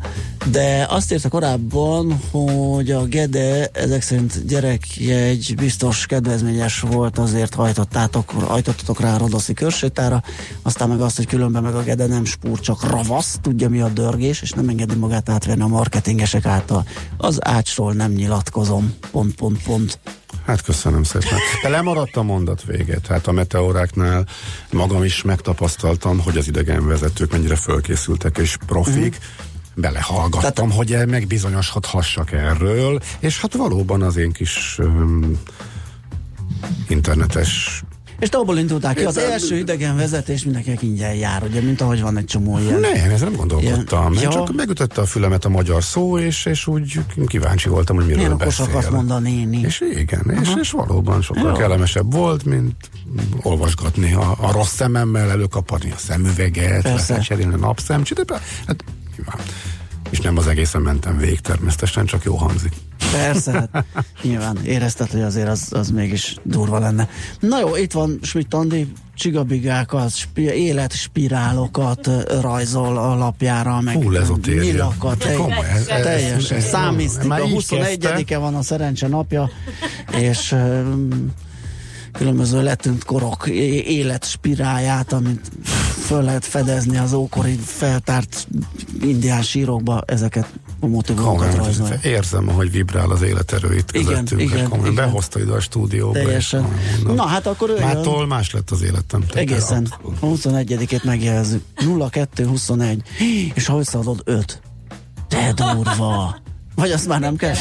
de 0.50 0.86
azt 0.88 1.12
írta 1.12 1.28
korábban, 1.28 2.20
hogy 2.30 2.90
a 2.90 3.04
Gede 3.04 3.68
ezek 3.72 4.02
szerint 4.02 4.46
gyerekjegy 4.46 5.54
biztos 5.56 6.06
kedvezményes 6.06 6.80
volt, 6.80 7.18
azért 7.18 7.54
hajtottátok, 7.54 8.30
hajtottatok 8.30 9.00
rá 9.00 9.14
a 9.14 9.18
Rodoszi 9.18 9.52
körsétára, 9.52 10.22
aztán 10.62 10.88
meg 10.88 11.00
azt, 11.00 11.16
hogy 11.16 11.26
különben 11.26 11.62
meg 11.62 11.74
a 11.74 11.82
Gede 11.82 12.06
nem 12.06 12.24
spúr, 12.24 12.60
csak 12.60 12.90
ravasz, 12.90 13.38
tudja 13.42 13.68
mi 13.68 13.80
a 13.80 13.88
dörgés, 13.88 14.42
és 14.42 14.50
nem 14.50 14.68
engedi 14.68 14.94
magát 14.94 15.28
átvenni 15.28 15.62
a 15.62 15.66
marketingesek 15.66 16.46
által. 16.46 16.86
Az 17.16 17.38
ácsról 17.46 17.92
nem 17.92 18.12
nyilatkozom, 18.12 18.94
pont, 19.10 19.34
pont, 19.34 19.62
pont. 19.62 19.98
Hát 20.46 20.62
köszönöm 20.62 21.02
szépen. 21.02 21.38
De 21.62 21.68
lemaradt 21.68 22.16
a 22.16 22.22
mondat 22.22 22.64
véget. 22.64 23.06
Hát 23.06 23.26
a 23.26 23.32
meteoráknál 23.32 24.26
magam 24.70 25.04
is 25.04 25.22
megtapasztaltam, 25.22 26.20
hogy 26.20 26.36
az 26.36 26.48
idegenvezetők 26.48 27.30
mennyire 27.30 27.56
fölkészültek 27.56 28.38
és 28.38 28.56
profik. 28.66 29.18
Uh-huh 29.18 29.52
belehallgattam, 29.74 30.68
Tehát... 30.68 30.90
hogy 30.90 31.08
megbizonyosodhassak 31.08 32.32
erről, 32.32 33.00
és 33.18 33.40
hát 33.40 33.54
valóban 33.54 34.02
az 34.02 34.16
én 34.16 34.32
kis 34.32 34.78
um, 34.78 35.38
internetes 36.88 37.82
és 38.18 38.28
te 38.28 38.38
abból 38.38 38.58
indultál 38.58 38.94
ki, 38.94 39.04
az 39.04 39.16
első 39.16 39.56
idegen 39.56 39.96
vezetés 39.96 40.44
mindenkinek 40.44 40.82
ingyen 40.82 41.14
jár, 41.14 41.42
ugye, 41.42 41.60
mint 41.60 41.80
ahogy 41.80 42.02
van 42.02 42.16
egy 42.16 42.24
csomó 42.24 42.58
ilyen. 42.58 42.80
Nem, 42.80 42.92
ezzel 42.94 43.28
nem 43.28 43.36
gondolkodtam. 43.36 44.12
Ilyen, 44.12 44.22
ja. 44.22 44.30
Csak 44.30 44.54
megütötte 44.54 45.00
a 45.00 45.04
fülemet 45.04 45.44
a 45.44 45.48
magyar 45.48 45.82
szó, 45.82 46.18
és, 46.18 46.46
és 46.46 46.66
úgy 46.66 47.00
kíváncsi 47.26 47.68
voltam, 47.68 47.96
hogy 47.96 48.04
miről 48.04 48.22
Milyen 48.22 48.38
beszél. 48.38 48.66
akarsz 48.66 48.88
mondani 48.88 49.30
néni. 49.30 49.60
És 49.60 49.84
igen, 49.96 50.38
és, 50.42 50.48
és 50.60 50.70
valóban 50.70 51.22
sokkal 51.22 51.48
Jó. 51.48 51.52
kellemesebb 51.52 52.12
volt, 52.12 52.44
mint 52.44 52.90
olvasgatni 53.42 54.12
a, 54.12 54.36
a 54.40 54.52
rossz 54.52 54.74
szememmel, 54.74 55.30
előkaparni 55.30 55.90
a 55.90 55.98
szemüveget, 55.98 57.08
lecserélni 57.08 57.54
a 57.54 57.56
napszemcsit. 57.56 58.34
Hát, 58.66 58.84
és 60.10 60.20
nem 60.20 60.36
az 60.36 60.46
egészen 60.46 60.82
mentem 60.82 61.16
végig 61.16 61.40
természetesen, 61.40 62.06
csak 62.06 62.24
jó 62.24 62.36
hangzik. 62.36 62.72
Persze, 63.12 63.68
hát 63.72 63.84
nyilván 64.22 64.58
érezted, 64.64 65.10
hogy 65.10 65.22
azért 65.22 65.48
az, 65.48 65.68
az 65.70 65.90
mégis 65.90 66.36
durva 66.42 66.78
lenne. 66.78 67.08
Na 67.40 67.60
jó, 67.60 67.76
itt 67.76 67.92
van 67.92 68.18
Schmidt 68.22 68.54
Andi, 68.54 68.92
csigabigákat, 69.14 70.14
spi- 70.14 70.42
életspirálokat 70.42 72.10
rajzol 72.40 72.98
a 72.98 73.14
lapjára, 73.14 73.80
meg 73.80 73.94
Hú, 73.94 74.10
nyilakat, 74.44 75.18
teljesen, 75.18 76.02
teljesen 76.02 76.60
számisztika. 76.60 77.36
21-e 77.40 78.38
van 78.38 78.54
a 78.54 78.62
szerencse 78.62 79.08
napja, 79.08 79.50
és 80.20 80.56
különböző 82.12 82.62
letűnt 82.62 83.04
korok 83.04 83.46
életspiráját, 83.86 85.12
amit 85.12 85.50
föl 86.04 86.22
lehet 86.22 86.44
fedezni 86.44 86.96
az 86.96 87.12
ókori 87.12 87.58
feltárt 87.64 88.46
indián 89.00 89.42
sírokba, 89.42 90.02
ezeket 90.06 90.46
a 90.80 90.86
motivumokat 90.86 91.54
rajzolja. 91.54 91.98
Érzem, 92.02 92.46
hogy 92.46 92.70
vibrál 92.70 93.10
az 93.10 93.22
életerő 93.22 93.76
itt 93.76 93.92
igen, 93.92 94.26
igen, 94.36 94.72
igen. 94.80 94.94
Behozta 94.94 95.40
ide 95.40 95.52
a 95.52 95.60
stúdióba. 95.60 96.12
Teljesen. 96.12 96.68
Na 97.06 97.26
hát 97.26 97.46
akkor 97.46 97.70
ő 97.70 97.80
Mától 97.80 98.26
más 98.26 98.50
lett 98.50 98.70
az 98.70 98.82
életem. 98.82 99.24
Egészen. 99.32 99.92
A 100.20 100.26
21-ét 100.26 101.04
megjelezzük. 101.04 101.62
0221. 102.10 103.02
És 103.54 103.66
ha 103.66 103.78
összeadod 103.78 104.22
5. 104.24 104.60
De 105.28 105.52
durva. 105.52 106.42
Vagy 106.74 106.90
azt 106.90 107.08
már 107.08 107.20
nem 107.20 107.36
kell? 107.36 107.54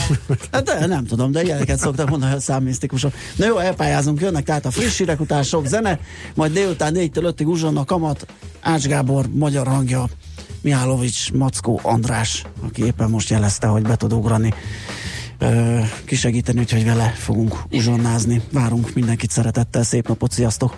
Hát 0.51 0.63
de 0.63 0.85
nem 0.85 1.05
tudom, 1.05 1.31
de 1.31 1.43
ilyeneket 1.43 1.79
szoktak 1.79 2.09
mondani 2.09 2.33
a 2.33 2.39
számmisztikusok. 2.39 3.13
Na 3.35 3.45
jó, 3.45 3.57
elpályázunk, 3.57 4.21
jönnek 4.21 4.43
tehát 4.43 4.65
a 4.65 4.71
friss 4.71 4.97
hírek 4.97 5.19
után 5.19 5.43
sok 5.43 5.65
zene, 5.65 5.99
majd 6.35 6.53
délután 6.53 6.93
4-től 6.95 7.33
5-ig 7.37 7.45
uzsonna 7.45 7.85
kamat, 7.85 8.25
Ács 8.61 8.85
Gábor, 8.85 9.25
magyar 9.33 9.67
hangja, 9.67 10.09
Mihálovics, 10.61 11.31
Mackó 11.31 11.79
András, 11.83 12.43
aki 12.61 12.85
éppen 12.85 13.09
most 13.09 13.29
jelezte, 13.29 13.67
hogy 13.67 13.81
be 13.81 13.95
tud 13.95 14.13
ugrani 14.13 14.53
kisegíteni, 16.05 16.59
úgyhogy 16.59 16.85
vele 16.85 17.13
fogunk 17.17 17.57
uzsonnázni. 17.71 18.41
Várunk 18.51 18.93
mindenkit 18.93 19.31
szeretettel, 19.31 19.83
szép 19.83 20.07
napot, 20.07 20.31
sziasztok! 20.31 20.77